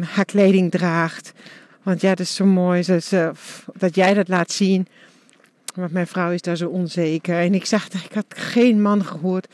haar 0.00 0.24
kleding 0.24 0.70
draagt. 0.70 1.32
Want 1.82 2.00
ja, 2.00 2.08
dat 2.08 2.20
is 2.20 2.34
zo 2.34 2.44
mooi 2.44 2.82
dat, 2.82 3.12
dat 3.76 3.94
jij 3.94 4.14
dat 4.14 4.28
laat 4.28 4.52
zien. 4.52 4.86
Want 5.74 5.92
mijn 5.92 6.06
vrouw 6.06 6.30
is 6.30 6.42
daar 6.42 6.56
zo 6.56 6.68
onzeker. 6.68 7.38
En 7.38 7.54
ik 7.54 7.64
zag, 7.64 7.88
ik 7.88 8.12
had 8.12 8.24
geen 8.28 8.82
man 8.82 9.04
gehoord 9.04 9.48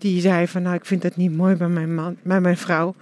die 0.00 0.20
zei 0.20 0.48
van 0.48 0.62
nou 0.62 0.74
ik 0.74 0.84
vind 0.84 1.02
dat 1.02 1.16
niet 1.16 1.36
mooi 1.36 1.54
bij 1.54 1.68
mijn, 1.68 1.94
man, 1.94 2.16
bij 2.22 2.40
mijn 2.40 2.56
vrouw. 2.56 2.94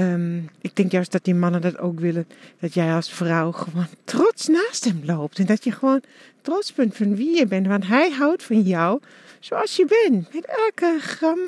Um, 0.00 0.50
ik 0.60 0.76
denk 0.76 0.92
juist 0.92 1.12
dat 1.12 1.24
die 1.24 1.34
mannen 1.34 1.60
dat 1.60 1.78
ook 1.78 2.00
willen. 2.00 2.26
Dat 2.58 2.74
jij 2.74 2.94
als 2.94 3.12
vrouw 3.12 3.52
gewoon 3.52 3.86
trots 4.04 4.48
naast 4.48 4.84
hem 4.84 5.00
loopt. 5.04 5.38
En 5.38 5.46
dat 5.46 5.64
je 5.64 5.72
gewoon 5.72 6.02
trots 6.42 6.74
bent 6.74 6.96
van 6.96 7.16
wie 7.16 7.36
je 7.36 7.46
bent. 7.46 7.66
Want 7.66 7.86
hij 7.86 8.10
houdt 8.10 8.42
van 8.42 8.60
jou 8.62 9.00
zoals 9.38 9.76
je 9.76 9.86
bent. 9.86 10.34
Met 10.34 10.44
elke 10.44 10.98
gram, 11.00 11.38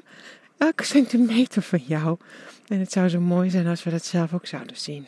elke 0.57 0.85
centimeter 0.85 1.63
van 1.63 1.83
jou. 1.87 2.17
En 2.69 2.79
het 2.79 2.93
zou 2.93 3.09
zo 3.09 3.21
mooi 3.21 3.51
zijn 3.51 3.67
als 3.67 3.83
we 3.83 3.91
dat 3.91 4.05
zelf 4.05 4.35
ook 4.35 4.47
zouden 4.47 4.77
zien. 4.77 5.07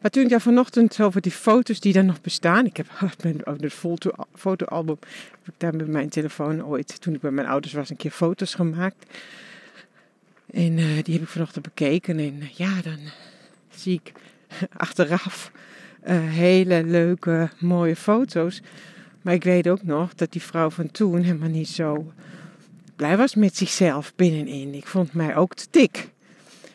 Maar 0.00 0.10
toen 0.10 0.22
ik 0.22 0.28
daar 0.28 0.40
vanochtend 0.40 1.00
over 1.00 1.20
die 1.20 1.32
foto's 1.32 1.80
die 1.80 1.94
er 1.94 2.04
nog 2.04 2.20
bestaan. 2.20 2.66
Ik 2.66 2.76
heb 2.76 2.86
over 3.44 3.62
het 3.62 3.72
foto, 3.72 4.10
fotoalbum. 4.34 4.98
Heb 5.42 5.54
ik 5.54 5.60
daar 5.60 5.76
met 5.76 5.88
mijn 5.88 6.08
telefoon 6.08 6.64
ooit, 6.64 7.00
toen 7.00 7.14
ik 7.14 7.20
bij 7.20 7.30
mijn 7.30 7.46
ouders 7.46 7.72
was, 7.72 7.90
een 7.90 7.96
keer 7.96 8.10
foto's 8.10 8.54
gemaakt. 8.54 9.06
En 10.50 10.78
uh, 10.78 11.02
die 11.02 11.14
heb 11.14 11.22
ik 11.22 11.28
vanochtend 11.28 11.64
bekeken. 11.64 12.18
En 12.18 12.34
uh, 12.42 12.48
ja, 12.48 12.82
dan 12.82 12.98
zie 13.70 14.00
ik 14.02 14.12
achteraf 14.76 15.52
hele 16.10 16.84
leuke, 16.84 17.50
mooie 17.58 17.96
foto's. 17.96 18.60
Maar 19.22 19.34
ik 19.34 19.44
weet 19.44 19.68
ook 19.68 19.82
nog 19.82 20.14
dat 20.14 20.32
die 20.32 20.42
vrouw 20.42 20.70
van 20.70 20.90
toen 20.90 21.22
helemaal 21.22 21.48
niet 21.48 21.68
zo 21.68 22.12
blij 22.96 23.16
was 23.16 23.34
met 23.34 23.56
zichzelf 23.56 24.12
binnenin. 24.16 24.74
Ik 24.74 24.86
vond 24.86 25.12
mij 25.12 25.36
ook 25.36 25.54
te 25.54 25.66
dik. 25.70 26.08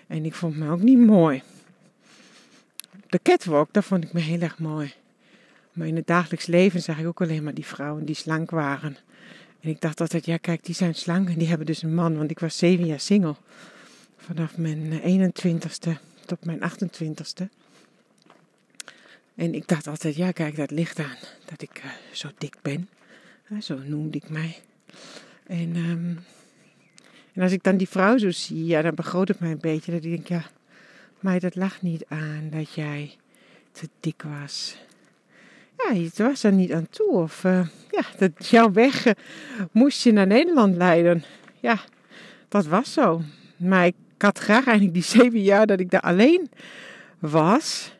En 0.08 0.26
ik 0.26 0.34
vond 0.34 0.58
mij 0.58 0.70
ook 0.70 0.82
niet 0.82 1.00
mooi. 1.00 1.42
De 3.10 3.20
catwalk, 3.24 3.74
dat 3.74 3.86
vond 3.86 4.04
ik 4.04 4.14
me 4.14 4.20
heel 4.20 4.40
erg 4.40 4.60
mooi. 4.60 4.94
Maar 5.74 5.88
in 5.88 5.96
het 5.96 6.08
dagelijks 6.08 6.46
leven 6.46 6.82
zag 6.82 7.00
ik 7.00 7.08
ook 7.08 7.22
alleen 7.22 7.44
maar 7.44 7.54
die 7.54 7.66
vrouwen 7.66 8.06
die 8.06 8.16
slank 8.16 8.50
waren. 8.50 8.98
En 9.64 9.70
ik 9.70 9.82
dacht 9.82 10.02
altijd, 10.02 10.26
ja 10.26 10.38
kijk, 10.38 10.66
die 10.66 10.76
zijn 10.76 10.96
slank 10.96 11.30
en 11.30 11.38
die 11.38 11.48
hebben 11.48 11.66
dus 11.66 11.82
een 11.82 11.94
man. 11.94 12.18
Want 12.18 12.32
ik 12.32 12.40
was 12.40 12.58
zeven 12.58 12.86
jaar 12.86 13.00
single. 13.00 13.36
Vanaf 14.18 14.58
mijn 14.58 15.02
21ste 15.34 15.90
tot 16.26 16.46
mijn 16.46 16.60
28ste. 16.60 17.46
En 19.36 19.54
ik 19.54 19.68
dacht 19.68 19.88
altijd, 19.88 20.16
ja 20.16 20.32
kijk, 20.32 20.56
dat 20.56 20.72
ligt 20.72 21.00
aan 21.00 21.18
dat 21.46 21.62
ik 21.62 21.82
uh, 21.86 21.92
zo 22.12 22.30
dik 22.38 22.56
ben. 22.62 22.90
Zo 23.62 23.78
noemde 23.78 24.18
ik 24.18 24.30
mij. 24.30 24.60
En, 25.48 25.76
um, 25.76 26.20
en 27.34 27.42
als 27.42 27.52
ik 27.52 27.64
dan 27.64 27.78
die 27.78 27.90
vrouw 27.90 28.18
zo 28.18 28.32
zie, 28.32 28.66
ja, 28.66 28.82
dan 28.82 28.96
begroot 28.96 29.28
het 29.28 29.40
mij 29.40 29.52
een 29.52 29.60
beetje. 29.60 29.92
Dat 29.92 30.04
ik 30.04 30.10
denk, 30.12 30.28
ja, 30.28 30.46
maar 31.20 31.40
dat 31.40 31.56
lag 31.56 31.82
niet 31.82 32.06
aan 32.08 32.50
dat 32.52 32.74
jij 32.74 33.16
te 33.72 33.90
dik 34.00 34.22
was. 34.22 34.78
Ja, 35.88 35.94
je 35.94 36.10
was 36.16 36.44
er 36.44 36.52
niet 36.52 36.74
aan 36.74 36.88
toe. 36.90 37.12
Of 37.12 37.44
uh, 37.44 37.68
ja, 37.90 38.04
dat 38.18 38.48
jouw 38.48 38.72
weg 38.72 39.06
uh, 39.06 39.14
moest 39.72 40.04
je 40.04 40.12
naar 40.12 40.28
Nederland 40.28 40.76
leiden. 40.76 41.24
Ja, 41.60 41.80
dat 42.50 42.66
was 42.66 42.94
zo. 42.94 43.22
Maar 43.58 43.86
ik 43.86 43.96
had 44.18 44.40
graag 44.40 44.66
eigenlijk 44.66 44.94
die 44.94 45.04
zeven 45.04 45.42
jaar 45.42 45.66
dat 45.66 45.80
ik 45.80 45.92
daar 45.92 46.02
alleen 46.02 46.50
was. 47.20 47.94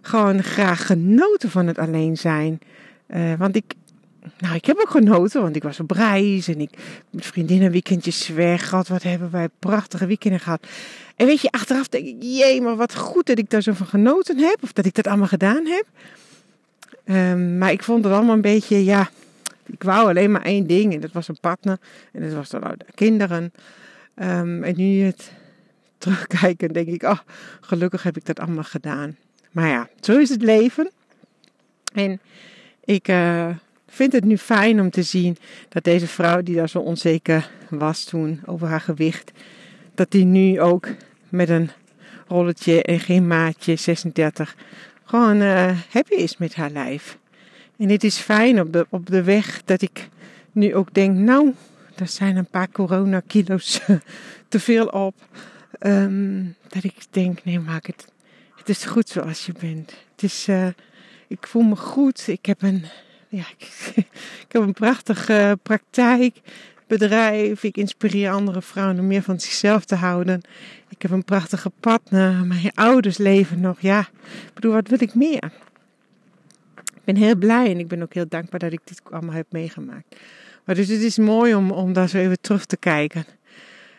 Gewoon 0.00 0.42
graag 0.42 0.86
genoten 0.86 1.50
van 1.50 1.66
het 1.66 1.78
alleen 1.78 2.16
zijn. 2.16 2.58
Uh, 3.08 3.34
want 3.34 3.56
ik, 3.56 3.74
nou, 4.38 4.54
ik 4.54 4.64
heb 4.64 4.78
ook 4.78 4.90
genoten, 4.90 5.42
want 5.42 5.56
ik 5.56 5.62
was 5.62 5.80
op 5.80 5.90
reis 5.90 6.48
en 6.48 6.60
ik 6.60 6.70
met 7.10 7.26
vriendinnen 7.26 7.70
weekendjes 7.70 8.28
weg 8.28 8.68
gehad. 8.68 8.88
Wat 8.88 9.02
hebben 9.02 9.30
wij 9.30 9.48
prachtige 9.58 10.06
weekenden 10.06 10.40
gehad. 10.40 10.66
En 11.16 11.26
weet 11.26 11.40
je, 11.40 11.50
achteraf 11.50 11.88
denk 11.88 12.06
ik, 12.06 12.16
jee, 12.20 12.60
maar 12.60 12.76
wat 12.76 12.94
goed 12.94 13.26
dat 13.26 13.38
ik 13.38 13.50
daar 13.50 13.62
zo 13.62 13.72
van 13.72 13.86
genoten 13.86 14.38
heb. 14.38 14.58
Of 14.62 14.72
dat 14.72 14.84
ik 14.86 14.94
dat 14.94 15.06
allemaal 15.06 15.26
gedaan 15.26 15.66
heb. 15.66 15.84
Um, 17.10 17.58
maar 17.58 17.72
ik 17.72 17.82
vond 17.82 18.04
het 18.04 18.12
allemaal 18.12 18.34
een 18.34 18.40
beetje, 18.40 18.84
ja, 18.84 19.10
ik 19.66 19.82
wou 19.82 20.08
alleen 20.08 20.30
maar 20.30 20.42
één 20.42 20.66
ding. 20.66 20.94
En 20.94 21.00
dat 21.00 21.12
was 21.12 21.28
een 21.28 21.40
partner. 21.40 21.78
En 22.12 22.22
dat 22.22 22.32
was 22.32 22.48
dan 22.48 22.60
de 22.60 22.84
kinderen. 22.94 23.52
Um, 24.14 24.62
en 24.62 24.74
nu 24.76 25.00
het 25.00 25.32
terugkijken, 25.98 26.72
denk 26.72 26.88
ik, 26.88 27.02
oh, 27.02 27.18
gelukkig 27.60 28.02
heb 28.02 28.16
ik 28.16 28.24
dat 28.24 28.40
allemaal 28.40 28.64
gedaan. 28.64 29.16
Maar 29.50 29.68
ja, 29.68 29.88
zo 30.00 30.18
is 30.18 30.28
het 30.28 30.42
leven. 30.42 30.90
En 31.92 32.20
ik 32.84 33.08
uh, 33.08 33.48
vind 33.88 34.12
het 34.12 34.24
nu 34.24 34.38
fijn 34.38 34.80
om 34.80 34.90
te 34.90 35.02
zien 35.02 35.36
dat 35.68 35.84
deze 35.84 36.06
vrouw, 36.06 36.42
die 36.42 36.54
daar 36.54 36.68
zo 36.68 36.78
onzeker 36.78 37.50
was 37.70 38.04
toen 38.04 38.40
over 38.46 38.68
haar 38.68 38.80
gewicht, 38.80 39.32
dat 39.94 40.10
die 40.10 40.24
nu 40.24 40.60
ook 40.60 40.88
met 41.28 41.48
een 41.48 41.70
rolletje 42.26 42.82
en 42.82 43.00
geen 43.00 43.26
maatje 43.26 43.76
36 43.76 44.56
gewoon 45.08 45.40
uh, 45.40 45.70
happy 45.90 46.14
is 46.14 46.36
met 46.36 46.54
haar 46.54 46.70
lijf. 46.70 47.18
En 47.76 47.88
het 47.88 48.04
is 48.04 48.18
fijn 48.18 48.60
op 48.60 48.72
de, 48.72 48.86
op 48.88 49.06
de 49.06 49.22
weg 49.22 49.62
dat 49.64 49.82
ik 49.82 50.08
nu 50.52 50.74
ook 50.74 50.94
denk, 50.94 51.16
nou, 51.16 51.54
er 51.96 52.08
zijn 52.08 52.36
een 52.36 52.46
paar 52.46 52.70
coronakilo's 52.70 53.80
te 54.48 54.60
veel 54.60 54.86
op. 54.86 55.14
Um, 55.80 56.54
dat 56.68 56.84
ik 56.84 56.94
denk, 57.10 57.44
nee, 57.44 57.60
maak 57.60 57.86
het. 57.86 58.12
Het 58.56 58.68
is 58.68 58.84
goed 58.84 59.08
zoals 59.08 59.46
je 59.46 59.52
bent. 59.60 59.94
Het 60.10 60.22
is, 60.22 60.48
uh, 60.48 60.66
ik 61.28 61.46
voel 61.46 61.62
me 61.62 61.76
goed. 61.76 62.28
Ik 62.28 62.46
heb 62.46 62.62
een, 62.62 62.84
ja, 63.28 63.44
ik, 63.58 63.92
ik 64.40 64.52
heb 64.52 64.62
een 64.62 64.72
prachtige 64.72 65.58
praktijk, 65.62 66.36
bedrijf. 66.88 67.62
Ik 67.62 67.76
inspireer 67.76 68.30
andere 68.30 68.62
vrouwen 68.62 68.98
om 68.98 69.06
meer 69.06 69.22
van 69.22 69.40
zichzelf 69.40 69.84
te 69.84 69.94
houden. 69.94 70.40
Ik 70.88 71.02
heb 71.02 71.10
een 71.10 71.24
prachtige 71.24 71.70
partner. 71.80 72.46
Mijn 72.46 72.70
ouders 72.74 73.18
leven 73.18 73.60
nog. 73.60 73.80
Ja, 73.80 74.00
ik 74.46 74.54
bedoel, 74.54 74.72
wat 74.72 74.88
wil 74.88 75.02
ik 75.02 75.14
meer? 75.14 75.52
Ik 76.74 77.04
ben 77.04 77.16
heel 77.16 77.36
blij 77.36 77.70
en 77.70 77.78
ik 77.78 77.88
ben 77.88 78.02
ook 78.02 78.14
heel 78.14 78.28
dankbaar 78.28 78.60
dat 78.60 78.72
ik 78.72 78.80
dit 78.84 79.00
allemaal 79.10 79.34
heb 79.34 79.46
meegemaakt. 79.50 80.16
Maar 80.64 80.74
dus 80.74 80.88
het 80.88 81.00
is 81.00 81.18
mooi 81.18 81.54
om, 81.54 81.70
om 81.70 81.92
daar 81.92 82.08
zo 82.08 82.18
even 82.18 82.40
terug 82.40 82.64
te 82.64 82.76
kijken. 82.76 83.24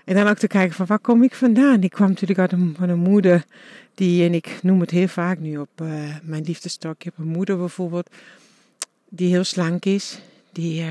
En 0.05 0.15
dan 0.15 0.27
ook 0.27 0.37
te 0.37 0.47
kijken 0.47 0.75
van 0.75 0.85
waar 0.85 0.99
kom 0.99 1.23
ik 1.23 1.33
vandaan? 1.33 1.83
Ik 1.83 1.91
kwam 1.91 2.07
natuurlijk 2.07 2.39
uit 2.39 2.51
een, 2.51 2.75
van 2.77 2.89
een 2.89 2.99
moeder 2.99 3.45
die, 3.95 4.25
en 4.25 4.33
ik 4.33 4.59
noem 4.61 4.79
het 4.79 4.89
heel 4.89 5.07
vaak 5.07 5.39
nu 5.39 5.57
op 5.57 5.69
uh, 5.81 6.15
mijn 6.23 6.43
liefdestok. 6.43 6.95
Ik 6.95 7.03
heb 7.03 7.17
een 7.17 7.27
moeder 7.27 7.57
bijvoorbeeld 7.57 8.09
die 9.09 9.29
heel 9.29 9.43
slank 9.43 9.85
is. 9.85 10.19
Die 10.51 10.81
uh, 10.81 10.87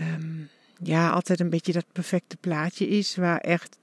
um, 0.00 0.48
ja, 0.82 1.10
altijd 1.10 1.40
een 1.40 1.50
beetje 1.50 1.72
dat 1.72 1.84
perfecte 1.92 2.36
plaatje 2.36 2.88
is. 2.88 3.16
Waar 3.16 3.38
echt, 3.38 3.76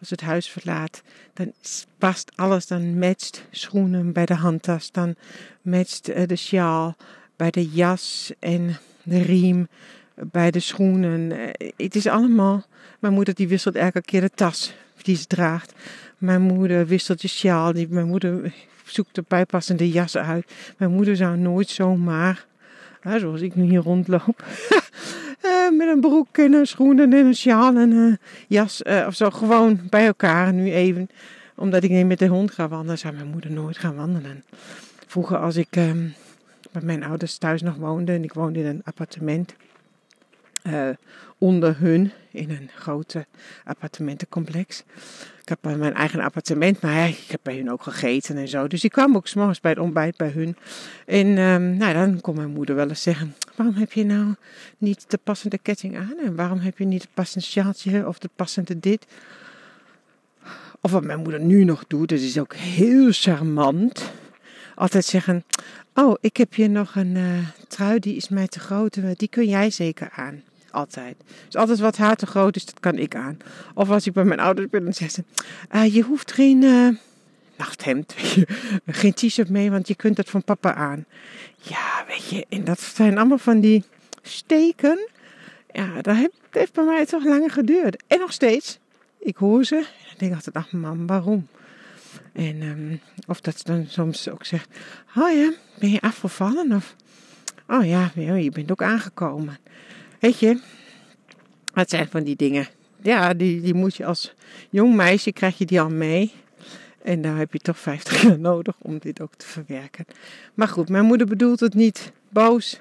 als 0.00 0.10
het 0.10 0.20
huis 0.20 0.48
verlaat, 0.48 1.02
dan 1.34 1.52
past 1.98 2.32
alles. 2.34 2.66
Dan 2.66 2.98
matcht 2.98 3.44
schoenen 3.50 4.12
bij 4.12 4.26
de 4.26 4.34
handtas. 4.34 4.92
Dan 4.92 5.14
matcht 5.62 6.10
uh, 6.10 6.26
de 6.26 6.36
sjaal 6.36 6.96
bij 7.36 7.50
de 7.50 7.68
jas 7.68 8.32
en 8.38 8.78
de 9.02 9.22
riem 9.22 9.68
bij 10.14 10.50
de 10.50 10.60
schoenen. 10.60 11.32
Het 11.76 11.94
is 11.94 12.06
allemaal 12.06 12.64
mijn 12.98 13.14
moeder 13.14 13.34
die 13.34 13.48
wisselt 13.48 13.74
elke 13.74 14.00
keer 14.00 14.20
de 14.20 14.30
tas 14.34 14.74
die 15.02 15.16
ze 15.16 15.26
draagt. 15.26 15.72
Mijn 16.18 16.42
moeder 16.42 16.86
wisselt 16.86 17.20
de 17.20 17.28
sjaal. 17.28 17.72
Die, 17.72 17.88
mijn 17.88 18.06
moeder 18.06 18.52
zoekt 18.84 19.14
de 19.14 19.24
bijpassende 19.28 19.90
jas 19.90 20.16
uit. 20.16 20.52
Mijn 20.76 20.90
moeder 20.90 21.16
zou 21.16 21.36
nooit 21.36 21.68
zomaar 21.68 22.48
zoals 23.02 23.40
ik 23.40 23.54
nu 23.54 23.62
hier 23.62 23.80
rondloop. 23.80 24.44
uh, 25.70 25.78
met 25.78 25.88
een 25.88 26.00
broek 26.00 26.38
en 26.38 26.52
een 26.52 26.66
schoenen 26.66 27.12
en 27.12 27.26
een 27.26 27.34
sjaal 27.34 27.76
en 27.76 27.90
een 27.90 28.18
jas 28.48 28.82
uh, 28.86 29.04
of 29.06 29.14
zo. 29.14 29.30
Gewoon 29.30 29.80
bij 29.90 30.06
elkaar 30.06 30.52
nu 30.52 30.72
even. 30.72 31.08
Omdat 31.56 31.82
ik 31.82 31.90
niet 31.90 32.06
met 32.06 32.18
de 32.18 32.26
hond 32.26 32.50
ga 32.50 32.68
wandelen. 32.68 32.98
Zou 32.98 33.14
mijn 33.14 33.26
moeder 33.26 33.50
nooit 33.50 33.78
gaan 33.78 33.94
wandelen. 33.94 34.44
Vroeger 35.06 35.38
als 35.38 35.56
ik 35.56 35.76
um, 35.76 36.14
bij 36.72 36.82
mijn 36.82 37.04
ouders 37.04 37.38
thuis 37.38 37.62
nog 37.62 37.76
woonde. 37.76 38.12
En 38.12 38.24
ik 38.24 38.32
woonde 38.32 38.58
in 38.58 38.66
een 38.66 38.82
appartement. 38.84 39.54
Uh, 40.62 40.88
onder 41.38 41.78
hun 41.78 42.12
in 42.30 42.50
een 42.50 42.70
grote 42.74 43.26
appartementencomplex. 43.64 44.84
Ik 45.42 45.48
heb 45.48 45.76
mijn 45.78 45.94
eigen 45.94 46.20
appartement, 46.20 46.80
maar 46.80 47.08
ik 47.08 47.26
heb 47.28 47.40
bij 47.42 47.56
hun 47.56 47.70
ook 47.70 47.82
gegeten 47.82 48.36
en 48.36 48.48
zo. 48.48 48.66
Dus 48.66 48.84
ik 48.84 48.92
kwam 48.92 49.16
ook 49.16 49.26
s'morgens 49.26 49.60
bij 49.60 49.70
het 49.70 49.80
ontbijt 49.80 50.16
bij 50.16 50.28
hun. 50.28 50.56
En 51.06 51.26
um, 51.38 51.76
nou, 51.76 51.92
dan 51.92 52.20
kon 52.20 52.36
mijn 52.36 52.50
moeder 52.50 52.74
wel 52.74 52.88
eens 52.88 53.02
zeggen: 53.02 53.34
Waarom 53.56 53.74
heb 53.74 53.92
je 53.92 54.04
nou 54.04 54.34
niet 54.78 55.04
de 55.10 55.18
passende 55.22 55.58
ketting 55.58 55.96
aan? 55.96 56.14
En 56.24 56.36
waarom 56.36 56.58
heb 56.58 56.78
je 56.78 56.84
niet 56.84 57.02
het 57.02 57.14
passende 57.14 57.46
sjaaltje 57.46 58.08
of 58.08 58.18
de 58.18 58.30
passende 58.36 58.80
dit? 58.80 59.06
Of 60.80 60.90
wat 60.90 61.04
mijn 61.04 61.22
moeder 61.22 61.40
nu 61.40 61.64
nog 61.64 61.84
doet, 61.86 62.08
dat 62.08 62.18
is 62.18 62.38
ook 62.38 62.54
heel 62.54 63.08
charmant. 63.10 64.12
Altijd 64.74 65.04
zeggen: 65.04 65.44
Oh, 65.94 66.16
ik 66.20 66.36
heb 66.36 66.54
hier 66.54 66.70
nog 66.70 66.94
een 66.94 67.16
uh, 67.16 67.38
trui, 67.68 67.98
die 67.98 68.16
is 68.16 68.28
mij 68.28 68.48
te 68.48 68.60
groot, 68.60 68.98
die 69.18 69.28
kun 69.28 69.48
jij 69.48 69.70
zeker 69.70 70.10
aan. 70.10 70.42
Altijd. 70.70 71.16
Dus 71.46 71.56
altijd 71.56 71.78
wat 71.78 71.96
haar 71.96 72.16
te 72.16 72.26
groot 72.26 72.56
is, 72.56 72.64
dat 72.64 72.80
kan 72.80 72.98
ik 72.98 73.14
aan. 73.14 73.36
Of 73.74 73.90
als 73.90 74.06
ik 74.06 74.12
bij 74.12 74.24
mijn 74.24 74.40
ouders 74.40 74.68
ben, 74.68 74.84
dan 74.84 74.92
zeggen 74.92 75.24
ze: 75.24 75.44
uh, 75.76 75.94
Je 75.94 76.02
hoeft 76.02 76.32
geen 76.32 76.62
uh, 76.62 76.88
nachthemd, 77.56 78.14
geen 78.86 79.14
t-shirt 79.14 79.48
mee, 79.48 79.70
want 79.70 79.88
je 79.88 79.94
kunt 79.94 80.16
het 80.16 80.30
van 80.30 80.44
papa 80.44 80.74
aan. 80.74 81.04
Ja, 81.56 82.04
weet 82.08 82.28
je, 82.28 82.46
en 82.48 82.64
dat 82.64 82.80
zijn 82.80 83.18
allemaal 83.18 83.38
van 83.38 83.60
die 83.60 83.84
steken. 84.22 85.08
Ja, 85.72 86.02
dat 86.02 86.16
heeft, 86.50 86.72
bij 86.72 86.84
mij 86.84 87.06
toch 87.06 87.24
langer 87.24 87.50
geduurd. 87.50 88.02
En 88.06 88.18
nog 88.18 88.32
steeds. 88.32 88.78
Ik 89.18 89.36
hoor 89.36 89.64
ze 89.64 89.76
en 89.76 90.14
denk 90.16 90.34
altijd: 90.34 90.56
Ach, 90.56 90.72
mam, 90.72 91.06
waarom? 91.06 91.46
En 92.32 92.62
um, 92.62 93.00
of 93.26 93.40
dat 93.40 93.58
ze 93.58 93.64
dan 93.64 93.86
soms 93.88 94.28
ook 94.28 94.44
zegt: 94.44 94.68
Oh 95.16 95.32
ja, 95.32 95.52
ben 95.78 95.90
je 95.90 96.00
afgevallen? 96.00 96.72
Of 96.72 96.96
oh 97.68 97.86
ja, 97.86 98.10
je 98.14 98.50
bent 98.50 98.70
ook 98.70 98.82
aangekomen. 98.82 99.58
Weet 100.20 100.38
je, 100.38 100.60
het 101.72 101.90
zijn 101.90 102.08
van 102.08 102.22
die 102.22 102.36
dingen. 102.36 102.68
Ja, 103.02 103.34
die, 103.34 103.60
die 103.60 103.74
moet 103.74 103.96
je 103.96 104.04
als 104.04 104.34
jong 104.70 104.94
meisje, 104.94 105.32
krijg 105.32 105.58
je 105.58 105.66
die 105.66 105.80
al 105.80 105.90
mee. 105.90 106.32
En 107.02 107.22
daar 107.22 107.36
heb 107.36 107.52
je 107.52 107.58
toch 107.58 107.78
50 107.78 108.22
jaar 108.22 108.38
nodig 108.38 108.74
om 108.78 108.98
dit 108.98 109.20
ook 109.20 109.34
te 109.34 109.46
verwerken. 109.46 110.04
Maar 110.54 110.68
goed, 110.68 110.88
mijn 110.88 111.04
moeder 111.04 111.26
bedoelt 111.26 111.60
het 111.60 111.74
niet 111.74 112.12
boos. 112.28 112.80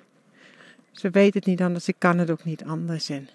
Ze 0.91 1.09
weet 1.09 1.33
het 1.33 1.45
niet 1.45 1.61
anders, 1.61 1.87
ik 1.87 1.95
kan 1.97 2.17
het 2.17 2.29
ook 2.29 2.43
niet 2.43 2.63
anders. 2.63 3.09
En 3.09 3.29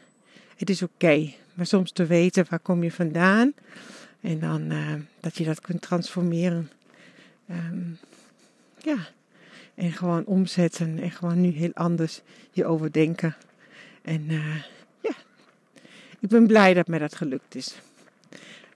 het 0.57 0.71
is 0.71 0.83
oké, 0.83 1.33
maar 1.55 1.67
soms 1.67 1.93
te 1.93 2.07
weten 2.07 2.47
waar 2.49 2.59
kom 2.59 2.83
je 2.83 2.93
vandaan. 2.93 3.53
En 4.21 4.39
dan 4.39 4.73
uh, 4.73 4.95
dat 5.21 5.37
je 5.37 5.45
dat 5.45 5.61
kunt 5.61 5.83
transformeren. 5.83 6.71
Um, 7.51 7.99
ja, 8.79 8.97
en 9.75 9.93
gewoon 9.93 10.25
omzetten 10.25 10.99
en 10.99 11.11
gewoon 11.11 11.41
nu 11.41 11.49
heel 11.49 11.75
anders 11.75 12.21
hierover 12.53 12.93
denken. 12.93 13.37
En 14.05 14.25
uh, 14.31 14.57
ja, 15.01 15.15
ik 16.21 16.29
ben 16.29 16.47
blij 16.47 16.75
dat 16.75 16.89
mij 16.89 16.99
dat 16.99 17.15
gelukt 17.15 17.55
is. 17.55 17.75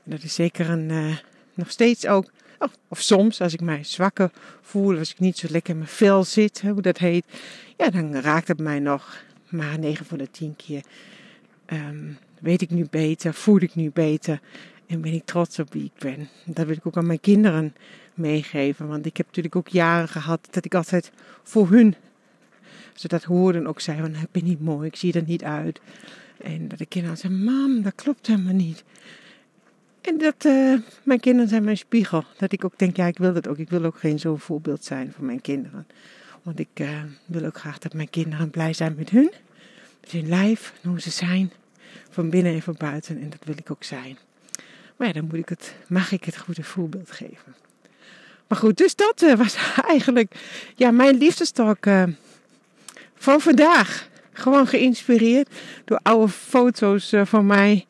En 0.05 0.11
dat 0.11 0.23
is 0.23 0.35
zeker 0.35 0.71
een, 0.71 0.89
uh, 0.89 1.17
nog 1.55 1.71
steeds 1.71 2.07
ook, 2.07 2.31
oh, 2.59 2.69
of 2.89 3.01
soms 3.01 3.41
als 3.41 3.53
ik 3.53 3.61
mij 3.61 3.85
zwakker 3.85 4.31
voel, 4.63 4.99
als 4.99 5.11
ik 5.11 5.19
niet 5.19 5.39
zo 5.39 5.47
lekker 5.51 5.73
in 5.73 5.79
mijn 5.79 5.91
vel 5.91 6.25
zit, 6.25 6.61
hoe 6.61 6.83
dat 6.83 6.99
heet, 6.99 7.25
ja, 7.77 7.91
dan 7.91 8.17
raakt 8.17 8.49
het 8.49 8.59
mij 8.59 8.79
nog. 8.79 9.27
Maar 9.49 9.79
9 9.79 10.07
van 10.07 10.19
de 10.19 10.31
10 10.31 10.57
keer 10.57 10.83
um, 11.67 12.19
weet 12.41 12.63
ik 12.63 12.71
nu 12.71 12.87
beter, 12.91 13.35
voel 13.35 13.61
ik 13.61 13.75
nu 13.75 13.91
beter 13.91 14.41
en 14.87 15.01
ben 15.01 15.13
ik 15.13 15.25
trots 15.25 15.59
op 15.59 15.73
wie 15.73 15.85
ik 15.85 15.99
ben. 15.99 16.29
Dat 16.45 16.67
wil 16.67 16.77
ik 16.77 16.87
ook 16.87 16.97
aan 16.97 17.07
mijn 17.07 17.21
kinderen 17.21 17.75
meegeven, 18.15 18.89
want 18.89 19.07
ik 19.07 19.17
heb 19.17 19.27
natuurlijk 19.27 19.57
ook 19.57 19.69
jaren 19.69 20.09
gehad 20.09 20.49
dat 20.51 20.65
ik 20.65 20.75
altijd 20.75 21.13
voor 21.43 21.69
hun 21.69 21.95
dat 23.07 23.25
hoorden 23.25 23.67
ook 23.67 23.81
zeiden 23.81 24.15
van, 24.15 24.23
ik 24.23 24.31
ben 24.31 24.45
niet 24.45 24.61
mooi, 24.61 24.87
ik 24.87 24.97
zie 24.97 25.13
er 25.13 25.23
niet 25.27 25.45
uit. 25.45 25.81
En 26.39 26.69
dat 26.69 26.79
de 26.79 26.87
kinderen 26.87 27.17
zeiden, 27.17 27.45
mam, 27.45 27.83
dat 27.83 27.95
klopt 27.95 28.27
helemaal 28.27 28.55
niet. 28.55 28.85
En 30.01 30.19
dat 30.19 30.45
uh, 30.45 30.79
mijn 31.03 31.21
kinderen 31.21 31.49
zijn 31.49 31.65
mijn 31.65 31.77
spiegel. 31.77 32.25
Dat 32.37 32.53
ik 32.53 32.65
ook 32.65 32.79
denk, 32.79 32.97
ja, 32.97 33.07
ik 33.07 33.19
wil 33.19 33.33
dat 33.33 33.49
ook. 33.49 33.59
Ik 33.59 33.71
wil 33.71 33.85
ook 33.85 33.99
geen 33.99 34.19
zo'n 34.19 34.39
voorbeeld 34.39 34.85
zijn 34.85 35.13
voor 35.13 35.25
mijn 35.25 35.41
kinderen. 35.41 35.87
Want 36.43 36.59
ik 36.59 36.69
uh, 36.75 36.89
wil 37.27 37.45
ook 37.45 37.59
graag 37.59 37.79
dat 37.79 37.95
mijn 37.95 38.11
kinderen 38.11 38.51
blij 38.51 38.73
zijn 38.73 38.95
met 38.97 39.11
hun. 39.11 39.33
Met 40.01 40.11
hun 40.11 40.29
lijf 40.29 40.75
hoe 40.83 41.01
ze 41.01 41.11
zijn. 41.11 41.53
Van 42.11 42.31
binnen 42.31 42.53
en 42.53 42.63
van 42.63 42.75
buiten. 42.79 43.21
En 43.21 43.31
dat 43.31 43.45
wil 43.45 43.55
ik 43.59 43.71
ook 43.71 43.85
zijn. 43.85 44.19
Maar 44.97 45.07
ja, 45.07 45.13
dan 45.13 45.25
moet 45.25 45.35
ik 45.35 45.49
het, 45.49 45.75
mag 45.89 46.13
ik 46.13 46.25
het 46.25 46.39
goede 46.39 46.63
voorbeeld 46.63 47.11
geven. 47.11 47.55
Maar 48.47 48.59
goed, 48.59 48.77
dus 48.77 48.95
dat 48.95 49.23
uh, 49.23 49.35
was 49.35 49.57
eigenlijk 49.95 50.35
ja, 50.77 50.91
mijn 50.91 51.17
liefdestalk 51.17 51.87
van 53.19 53.41
vandaag. 53.41 54.09
Gewoon 54.33 54.67
geïnspireerd 54.67 55.49
door 55.85 56.01
oude 56.03 56.29
foto's 56.29 57.13
eh, 57.13 57.23
van 57.25 57.47
mij 57.47 57.87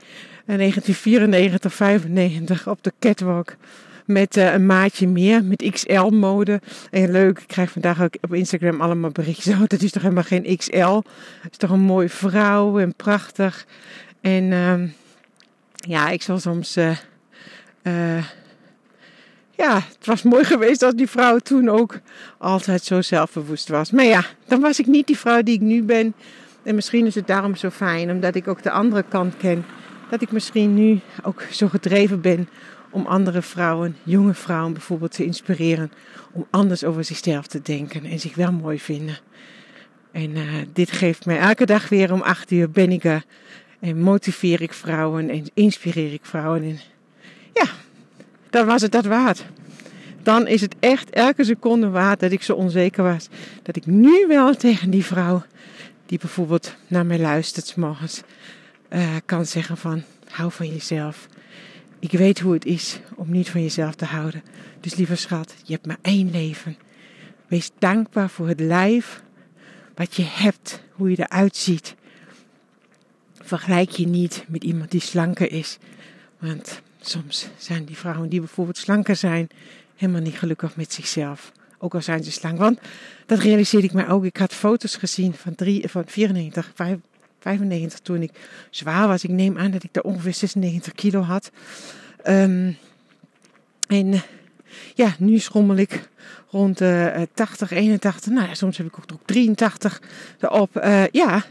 in 0.46 0.56
1994, 0.56 1.74
95 1.74 2.68
op 2.68 2.82
de 2.82 2.92
catwalk. 2.98 3.56
Met 4.04 4.36
uh, 4.36 4.52
een 4.52 4.66
maatje 4.66 5.08
meer, 5.08 5.44
met 5.44 5.70
XL-mode. 5.70 6.60
En 6.90 7.10
leuk, 7.10 7.38
ik 7.38 7.46
krijg 7.46 7.70
vandaag 7.70 8.02
ook 8.02 8.14
op 8.20 8.34
Instagram 8.34 8.80
allemaal 8.80 9.10
berichtjes. 9.10 9.54
Oh, 9.58 9.66
dat 9.66 9.82
is 9.82 9.90
toch 9.90 10.02
helemaal 10.02 10.24
geen 10.24 10.56
XL? 10.56 11.00
Is 11.50 11.56
toch 11.56 11.70
een 11.70 11.80
mooie 11.80 12.08
vrouw 12.08 12.78
en 12.78 12.94
prachtig. 12.94 13.66
En 14.20 14.44
uh, 14.44 14.82
ja, 15.74 16.08
ik 16.08 16.22
zal 16.22 16.38
soms 16.38 16.76
ja, 19.58 19.74
het 19.74 20.06
was 20.06 20.22
mooi 20.22 20.44
geweest 20.44 20.82
als 20.82 20.94
die 20.94 21.08
vrouw 21.08 21.38
toen 21.38 21.68
ook 21.68 22.00
altijd 22.38 22.84
zo 22.84 23.02
zelfbewust 23.02 23.68
was. 23.68 23.90
Maar 23.90 24.04
ja, 24.04 24.24
dan 24.46 24.60
was 24.60 24.78
ik 24.78 24.86
niet 24.86 25.06
die 25.06 25.18
vrouw 25.18 25.42
die 25.42 25.54
ik 25.54 25.60
nu 25.60 25.82
ben. 25.82 26.14
En 26.62 26.74
misschien 26.74 27.06
is 27.06 27.14
het 27.14 27.26
daarom 27.26 27.56
zo 27.56 27.70
fijn, 27.70 28.10
omdat 28.10 28.34
ik 28.34 28.48
ook 28.48 28.62
de 28.62 28.70
andere 28.70 29.04
kant 29.08 29.36
ken. 29.36 29.64
Dat 30.10 30.22
ik 30.22 30.32
misschien 30.32 30.74
nu 30.74 31.00
ook 31.22 31.42
zo 31.50 31.68
gedreven 31.68 32.20
ben 32.20 32.48
om 32.90 33.06
andere 33.06 33.42
vrouwen, 33.42 33.96
jonge 34.02 34.34
vrouwen 34.34 34.72
bijvoorbeeld, 34.72 35.12
te 35.12 35.24
inspireren. 35.24 35.92
Om 36.32 36.46
anders 36.50 36.84
over 36.84 37.04
zichzelf 37.04 37.46
te 37.46 37.62
denken 37.62 38.04
en 38.04 38.20
zich 38.20 38.34
wel 38.34 38.52
mooi 38.52 38.80
vinden. 38.80 39.18
En 40.12 40.30
uh, 40.30 40.42
dit 40.72 40.92
geeft 40.92 41.26
mij 41.26 41.38
elke 41.38 41.66
dag 41.66 41.88
weer 41.88 42.12
om 42.12 42.20
acht 42.20 42.50
uur 42.50 42.70
ben 42.70 42.92
ik 42.92 43.04
er. 43.04 43.24
En 43.80 44.00
motiveer 44.00 44.62
ik 44.62 44.72
vrouwen 44.72 45.30
en 45.30 45.44
inspireer 45.54 46.12
ik 46.12 46.24
vrouwen. 46.24 46.62
En 46.62 46.78
ja, 47.54 47.64
dan 48.50 48.66
was 48.66 48.82
het 48.82 48.92
dat 48.92 49.04
waard. 49.04 49.44
Dan 50.22 50.46
is 50.46 50.60
het 50.60 50.74
echt 50.80 51.10
elke 51.10 51.44
seconde 51.44 51.88
waard 51.88 52.20
dat 52.20 52.32
ik 52.32 52.42
zo 52.42 52.54
onzeker 52.54 53.02
was. 53.02 53.28
Dat 53.62 53.76
ik 53.76 53.86
nu 53.86 54.26
wel 54.26 54.54
tegen 54.54 54.90
die 54.90 55.04
vrouw, 55.04 55.42
die 56.06 56.18
bijvoorbeeld 56.18 56.76
naar 56.86 57.06
mij 57.06 57.18
luistert, 57.18 57.76
morgens, 57.76 58.22
uh, 58.90 59.16
kan 59.24 59.46
zeggen 59.46 59.76
van, 59.76 60.02
hou 60.30 60.52
van 60.52 60.68
jezelf. 60.68 61.28
Ik 61.98 62.12
weet 62.12 62.40
hoe 62.40 62.52
het 62.52 62.64
is 62.64 63.00
om 63.14 63.30
niet 63.30 63.50
van 63.50 63.62
jezelf 63.62 63.94
te 63.94 64.04
houden. 64.04 64.42
Dus 64.80 64.94
lieve 64.94 65.16
schat, 65.16 65.54
je 65.64 65.72
hebt 65.72 65.86
maar 65.86 65.98
één 66.02 66.30
leven. 66.30 66.76
Wees 67.46 67.70
dankbaar 67.78 68.30
voor 68.30 68.48
het 68.48 68.60
lijf 68.60 69.22
wat 69.94 70.16
je 70.16 70.24
hebt, 70.24 70.82
hoe 70.92 71.10
je 71.10 71.18
eruit 71.18 71.56
ziet. 71.56 71.94
Vergelijk 73.40 73.90
je 73.90 74.06
niet 74.06 74.44
met 74.48 74.64
iemand 74.64 74.90
die 74.90 75.00
slanker 75.00 75.52
is. 75.52 75.78
Want 76.38 76.82
Soms 77.08 77.48
zijn 77.56 77.84
die 77.84 77.96
vrouwen 77.96 78.28
die 78.28 78.38
bijvoorbeeld 78.38 78.76
slanker 78.76 79.16
zijn, 79.16 79.48
helemaal 79.96 80.20
niet 80.20 80.38
gelukkig 80.38 80.76
met 80.76 80.92
zichzelf. 80.92 81.52
Ook 81.78 81.94
al 81.94 82.02
zijn 82.02 82.24
ze 82.24 82.32
slank. 82.32 82.58
Want 82.58 82.78
dat 83.26 83.38
realiseerde 83.38 83.86
ik 83.86 83.92
mij 83.92 84.08
ook. 84.08 84.24
Ik 84.24 84.36
had 84.36 84.54
foto's 84.54 84.96
gezien 84.96 85.34
van, 85.34 85.54
van 85.86 86.04
94, 86.06 86.72
95 87.40 87.98
toen 87.98 88.22
ik 88.22 88.30
zwaar 88.70 89.08
was. 89.08 89.24
Ik 89.24 89.30
neem 89.30 89.58
aan 89.58 89.70
dat 89.70 89.82
ik 89.82 89.92
daar 89.92 90.02
ongeveer 90.02 90.34
96 90.34 90.92
kilo 90.92 91.20
had. 91.20 91.50
Um, 92.26 92.76
en 93.86 94.22
ja, 94.94 95.14
nu 95.18 95.38
schommel 95.38 95.76
ik 95.76 96.08
rond 96.50 96.78
de 96.78 97.12
uh, 97.16 97.22
80, 97.34 97.70
81. 97.70 98.32
Nou 98.32 98.48
ja, 98.48 98.54
soms 98.54 98.76
heb 98.76 98.86
ik 98.86 98.98
ook 98.98 99.20
83 99.24 100.02
erop. 100.40 100.76
Uh, 100.76 101.06
ja, 101.06 101.44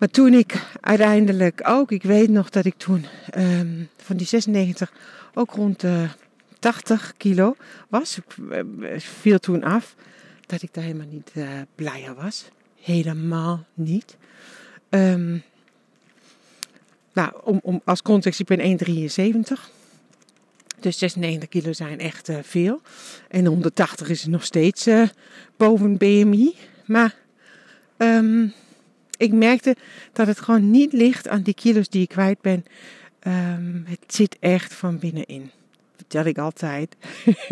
maar 0.00 0.08
toen 0.08 0.34
ik 0.34 0.66
uiteindelijk 0.80 1.60
ook, 1.64 1.90
ik 1.92 2.02
weet 2.02 2.28
nog 2.28 2.50
dat 2.50 2.64
ik 2.64 2.74
toen 2.76 3.06
um, 3.36 3.88
van 3.96 4.16
die 4.16 4.26
96 4.26 4.92
ook 5.34 5.50
rond 5.50 5.80
de 5.80 6.08
80 6.58 7.14
kilo 7.16 7.56
was. 7.88 8.16
Ik 8.16 8.24
uh, 8.36 8.98
viel 8.98 9.38
toen 9.38 9.64
af 9.64 9.94
dat 10.46 10.62
ik 10.62 10.74
daar 10.74 10.84
helemaal 10.84 11.06
niet 11.10 11.30
uh, 11.34 11.48
blijer 11.74 12.14
was. 12.14 12.48
Helemaal 12.80 13.66
niet. 13.74 14.16
Um, 14.88 15.42
nou, 17.12 17.32
om, 17.44 17.60
om, 17.62 17.80
als 17.84 18.02
context, 18.02 18.40
ik 18.40 18.46
ben 18.46 18.78
1,73. 18.78 19.70
Dus 20.80 20.98
96 20.98 21.48
kilo 21.48 21.72
zijn 21.72 21.98
echt 21.98 22.28
veel. 22.42 22.80
En 23.28 23.46
180 23.46 24.08
is 24.08 24.26
nog 24.26 24.44
steeds 24.44 24.88
boven 25.56 25.96
BMI. 25.96 26.54
Maar 26.86 27.14
ehm, 27.96 28.46
ik 29.20 29.32
merkte 29.32 29.76
dat 30.12 30.26
het 30.26 30.40
gewoon 30.40 30.70
niet 30.70 30.92
ligt 30.92 31.28
aan 31.28 31.42
die 31.42 31.54
kilo's 31.54 31.88
die 31.88 32.02
ik 32.02 32.08
kwijt 32.08 32.40
ben. 32.40 32.64
Ehm, 33.18 33.80
het 33.84 34.14
zit 34.14 34.36
echt 34.40 34.74
van 34.74 34.98
binnenin. 34.98 35.50
Vertel 35.96 36.24
ik 36.24 36.38
altijd. 36.38 36.96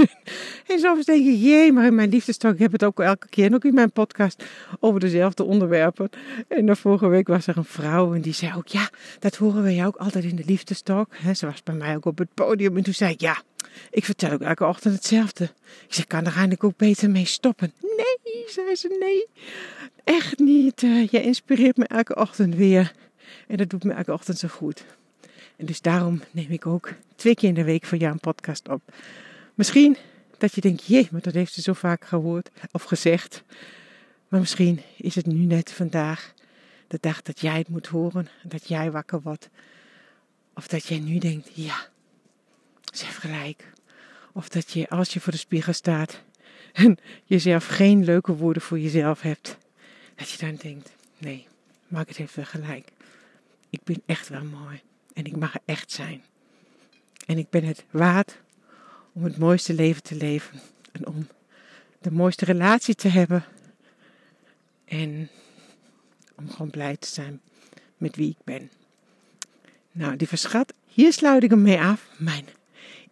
en 0.70 0.78
soms 0.78 1.04
denk 1.04 1.24
je, 1.24 1.38
jee, 1.38 1.72
maar 1.72 1.86
in 1.86 1.94
mijn 1.94 2.08
liefdestok, 2.08 2.58
ik 2.58 2.72
het 2.72 2.84
ook 2.84 3.00
elke 3.00 3.28
keer, 3.28 3.44
en 3.44 3.54
ook 3.54 3.64
in 3.64 3.74
mijn 3.74 3.92
podcast, 3.92 4.44
over 4.80 5.00
dezelfde 5.00 5.44
onderwerpen. 5.44 6.10
En 6.48 6.66
de 6.66 6.76
vorige 6.76 7.08
week 7.08 7.28
was 7.28 7.46
er 7.46 7.56
een 7.56 7.64
vrouw 7.64 8.14
en 8.14 8.20
die 8.20 8.32
zei 8.32 8.52
ook, 8.56 8.68
ja, 8.68 8.90
dat 9.18 9.36
horen 9.36 9.62
wij 9.62 9.86
ook 9.86 9.96
altijd 9.96 10.24
in 10.24 10.36
de 10.36 10.44
liefdestok. 10.46 11.14
ze 11.34 11.46
was 11.46 11.62
bij 11.62 11.74
mij 11.74 11.96
ook 11.96 12.04
op 12.04 12.18
het 12.18 12.34
podium 12.34 12.76
en 12.76 12.82
toen 12.82 12.94
zei 12.94 13.12
ik, 13.12 13.20
ja, 13.20 13.42
ik 13.90 14.04
vertel 14.04 14.30
ook 14.30 14.40
elke 14.40 14.66
ochtend 14.66 14.94
hetzelfde. 14.94 15.44
Ik 15.86 15.94
zeg, 15.94 16.06
kan 16.06 16.20
er 16.20 16.26
eigenlijk 16.26 16.64
ook 16.64 16.76
beter 16.76 17.10
mee 17.10 17.24
stoppen? 17.24 17.72
Nee, 17.80 18.44
zei 18.46 18.74
ze, 18.74 18.96
nee. 19.00 19.26
Echt 20.04 20.38
niet. 20.38 20.82
Uh, 20.82 21.08
je 21.08 21.22
inspireert 21.22 21.76
me 21.76 21.84
elke 21.84 22.16
ochtend 22.16 22.54
weer. 22.54 22.92
En 23.46 23.56
dat 23.56 23.70
doet 23.70 23.84
me 23.84 23.92
elke 23.92 24.12
ochtend 24.12 24.38
zo 24.38 24.48
goed. 24.48 24.84
En 25.56 25.66
dus 25.66 25.80
daarom 25.80 26.22
neem 26.30 26.50
ik 26.50 26.66
ook 26.66 26.92
twee 27.16 27.34
keer 27.34 27.48
in 27.48 27.54
de 27.54 27.64
week 27.64 27.84
voor 27.84 27.98
jou 27.98 28.12
een 28.12 28.20
podcast 28.20 28.68
op. 28.68 28.82
Misschien 29.54 29.96
dat 30.38 30.54
je 30.54 30.60
denkt, 30.60 30.86
jee, 30.86 31.08
maar 31.10 31.20
dat 31.20 31.34
heeft 31.34 31.52
ze 31.52 31.62
zo 31.62 31.72
vaak 31.72 32.04
gehoord 32.04 32.50
of 32.72 32.82
gezegd. 32.82 33.42
Maar 34.28 34.40
misschien 34.40 34.80
is 34.96 35.14
het 35.14 35.26
nu 35.26 35.44
net 35.44 35.72
vandaag 35.72 36.34
de 36.88 36.98
dag 37.00 37.22
dat 37.22 37.40
jij 37.40 37.58
het 37.58 37.68
moet 37.68 37.86
horen. 37.86 38.28
Dat 38.42 38.68
jij 38.68 38.90
wakker 38.90 39.20
wordt. 39.20 39.48
Of 40.54 40.66
dat 40.66 40.86
jij 40.86 40.98
nu 40.98 41.18
denkt, 41.18 41.48
ja, 41.54 41.88
ze 42.96 43.04
heeft 43.04 43.18
gelijk. 43.18 43.72
Of 44.32 44.48
dat 44.48 44.70
je 44.70 44.88
als 44.88 45.12
je 45.12 45.20
voor 45.20 45.32
de 45.32 45.38
spiegel 45.38 45.72
staat 45.72 46.20
en 46.72 46.98
jezelf 47.24 47.66
geen 47.66 48.04
leuke 48.04 48.36
woorden 48.36 48.62
voor 48.62 48.78
jezelf 48.78 49.20
hebt. 49.20 49.56
Dat 50.14 50.30
je 50.30 50.46
dan 50.46 50.56
denkt, 50.56 50.90
nee, 51.18 51.46
Margaret 51.88 52.16
heeft 52.16 52.34
wel 52.34 52.44
gelijk. 52.44 52.88
Ik 53.70 53.80
ben 53.84 54.02
echt 54.06 54.28
wel 54.28 54.44
mooi. 54.44 54.80
En 55.12 55.24
ik 55.24 55.36
mag 55.36 55.54
er 55.54 55.60
echt 55.64 55.90
zijn. 55.90 56.22
En 57.26 57.38
ik 57.38 57.50
ben 57.50 57.64
het 57.64 57.84
waard 57.90 58.38
om 59.12 59.24
het 59.24 59.38
mooiste 59.38 59.74
leven 59.74 60.02
te 60.02 60.14
leven. 60.14 60.60
En 60.92 61.06
om 61.06 61.28
de 61.98 62.10
mooiste 62.10 62.44
relatie 62.44 62.94
te 62.94 63.08
hebben. 63.08 63.44
En 64.84 65.28
om 66.36 66.50
gewoon 66.50 66.70
blij 66.70 66.96
te 66.96 67.08
zijn 67.08 67.40
met 67.96 68.16
wie 68.16 68.30
ik 68.30 68.44
ben. 68.44 68.70
Nou, 69.92 70.16
die 70.16 70.28
verschat, 70.28 70.74
hier 70.86 71.12
sluit 71.12 71.42
ik 71.42 71.50
hem 71.50 71.62
mee 71.62 71.80
af. 71.80 72.08
Mijn 72.16 72.44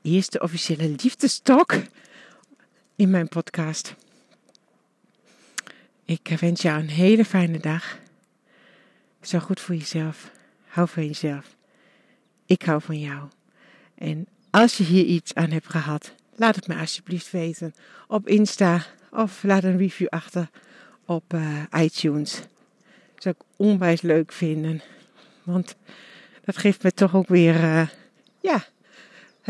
eerste 0.07 0.40
officiële 0.40 0.88
liefdestalk 0.88 1.75
in 2.97 3.11
mijn 3.11 3.29
podcast. 3.29 3.95
Ik 6.05 6.37
wens 6.40 6.62
jou 6.62 6.79
een 6.81 6.88
hele 6.88 7.25
fijne 7.25 7.59
dag. 7.59 7.99
Zorg 9.21 9.45
goed 9.45 9.61
voor 9.61 9.75
jezelf. 9.75 10.31
Hou 10.66 10.88
van 10.88 11.07
jezelf. 11.07 11.57
Ik 12.47 12.62
hou 12.62 12.83
van 12.83 12.99
jou. 12.99 13.29
En 13.95 14.27
als 14.51 14.77
je 14.77 14.85
hier 14.85 15.05
iets 15.05 15.35
aan 15.35 15.51
hebt 15.51 15.69
gehad, 15.69 16.14
laat 16.35 16.55
het 16.55 16.66
me 16.66 16.77
alsjeblieft 16.77 17.31
weten 17.31 17.75
op 18.09 18.29
Insta 18.29 18.85
of 19.11 19.42
laat 19.42 19.64
een 19.64 19.79
review 19.79 20.09
achter 20.09 20.51
op 21.05 21.35
uh, 21.35 21.62
iTunes. 21.79 22.33
Dat 23.14 23.23
zou 23.23 23.35
ik 23.38 23.47
onwijs 23.57 24.01
leuk 24.01 24.33
vinden. 24.33 24.83
Want 25.42 25.77
dat 26.45 26.57
geeft 26.57 26.83
me 26.83 26.92
toch 26.92 27.14
ook 27.14 27.29
weer, 27.29 27.55
uh, 27.55 27.88
ja, 28.40 28.66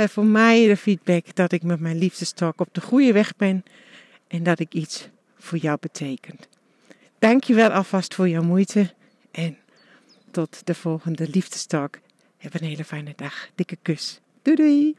voor 0.04 0.24
mij 0.24 0.66
de 0.66 0.76
feedback 0.76 1.34
dat 1.34 1.52
ik 1.52 1.62
met 1.62 1.80
mijn 1.80 1.98
liefdestalk 1.98 2.60
op 2.60 2.68
de 2.72 2.80
goede 2.80 3.12
weg 3.12 3.36
ben 3.36 3.64
en 4.28 4.42
dat 4.42 4.58
ik 4.58 4.74
iets 4.74 5.08
voor 5.38 5.58
jou 5.58 5.78
betekent. 5.80 6.48
Dankjewel 7.18 7.70
alvast 7.70 8.14
voor 8.14 8.28
jouw 8.28 8.42
moeite 8.42 8.94
en 9.30 9.56
tot 10.30 10.66
de 10.66 10.74
volgende 10.74 11.28
liefdestalk. 11.28 11.98
Heb 12.36 12.54
een 12.54 12.66
hele 12.66 12.84
fijne 12.84 13.12
dag. 13.16 13.48
Dikke 13.54 13.76
kus. 13.82 14.20
Doei 14.42 14.56
doei. 14.56 14.94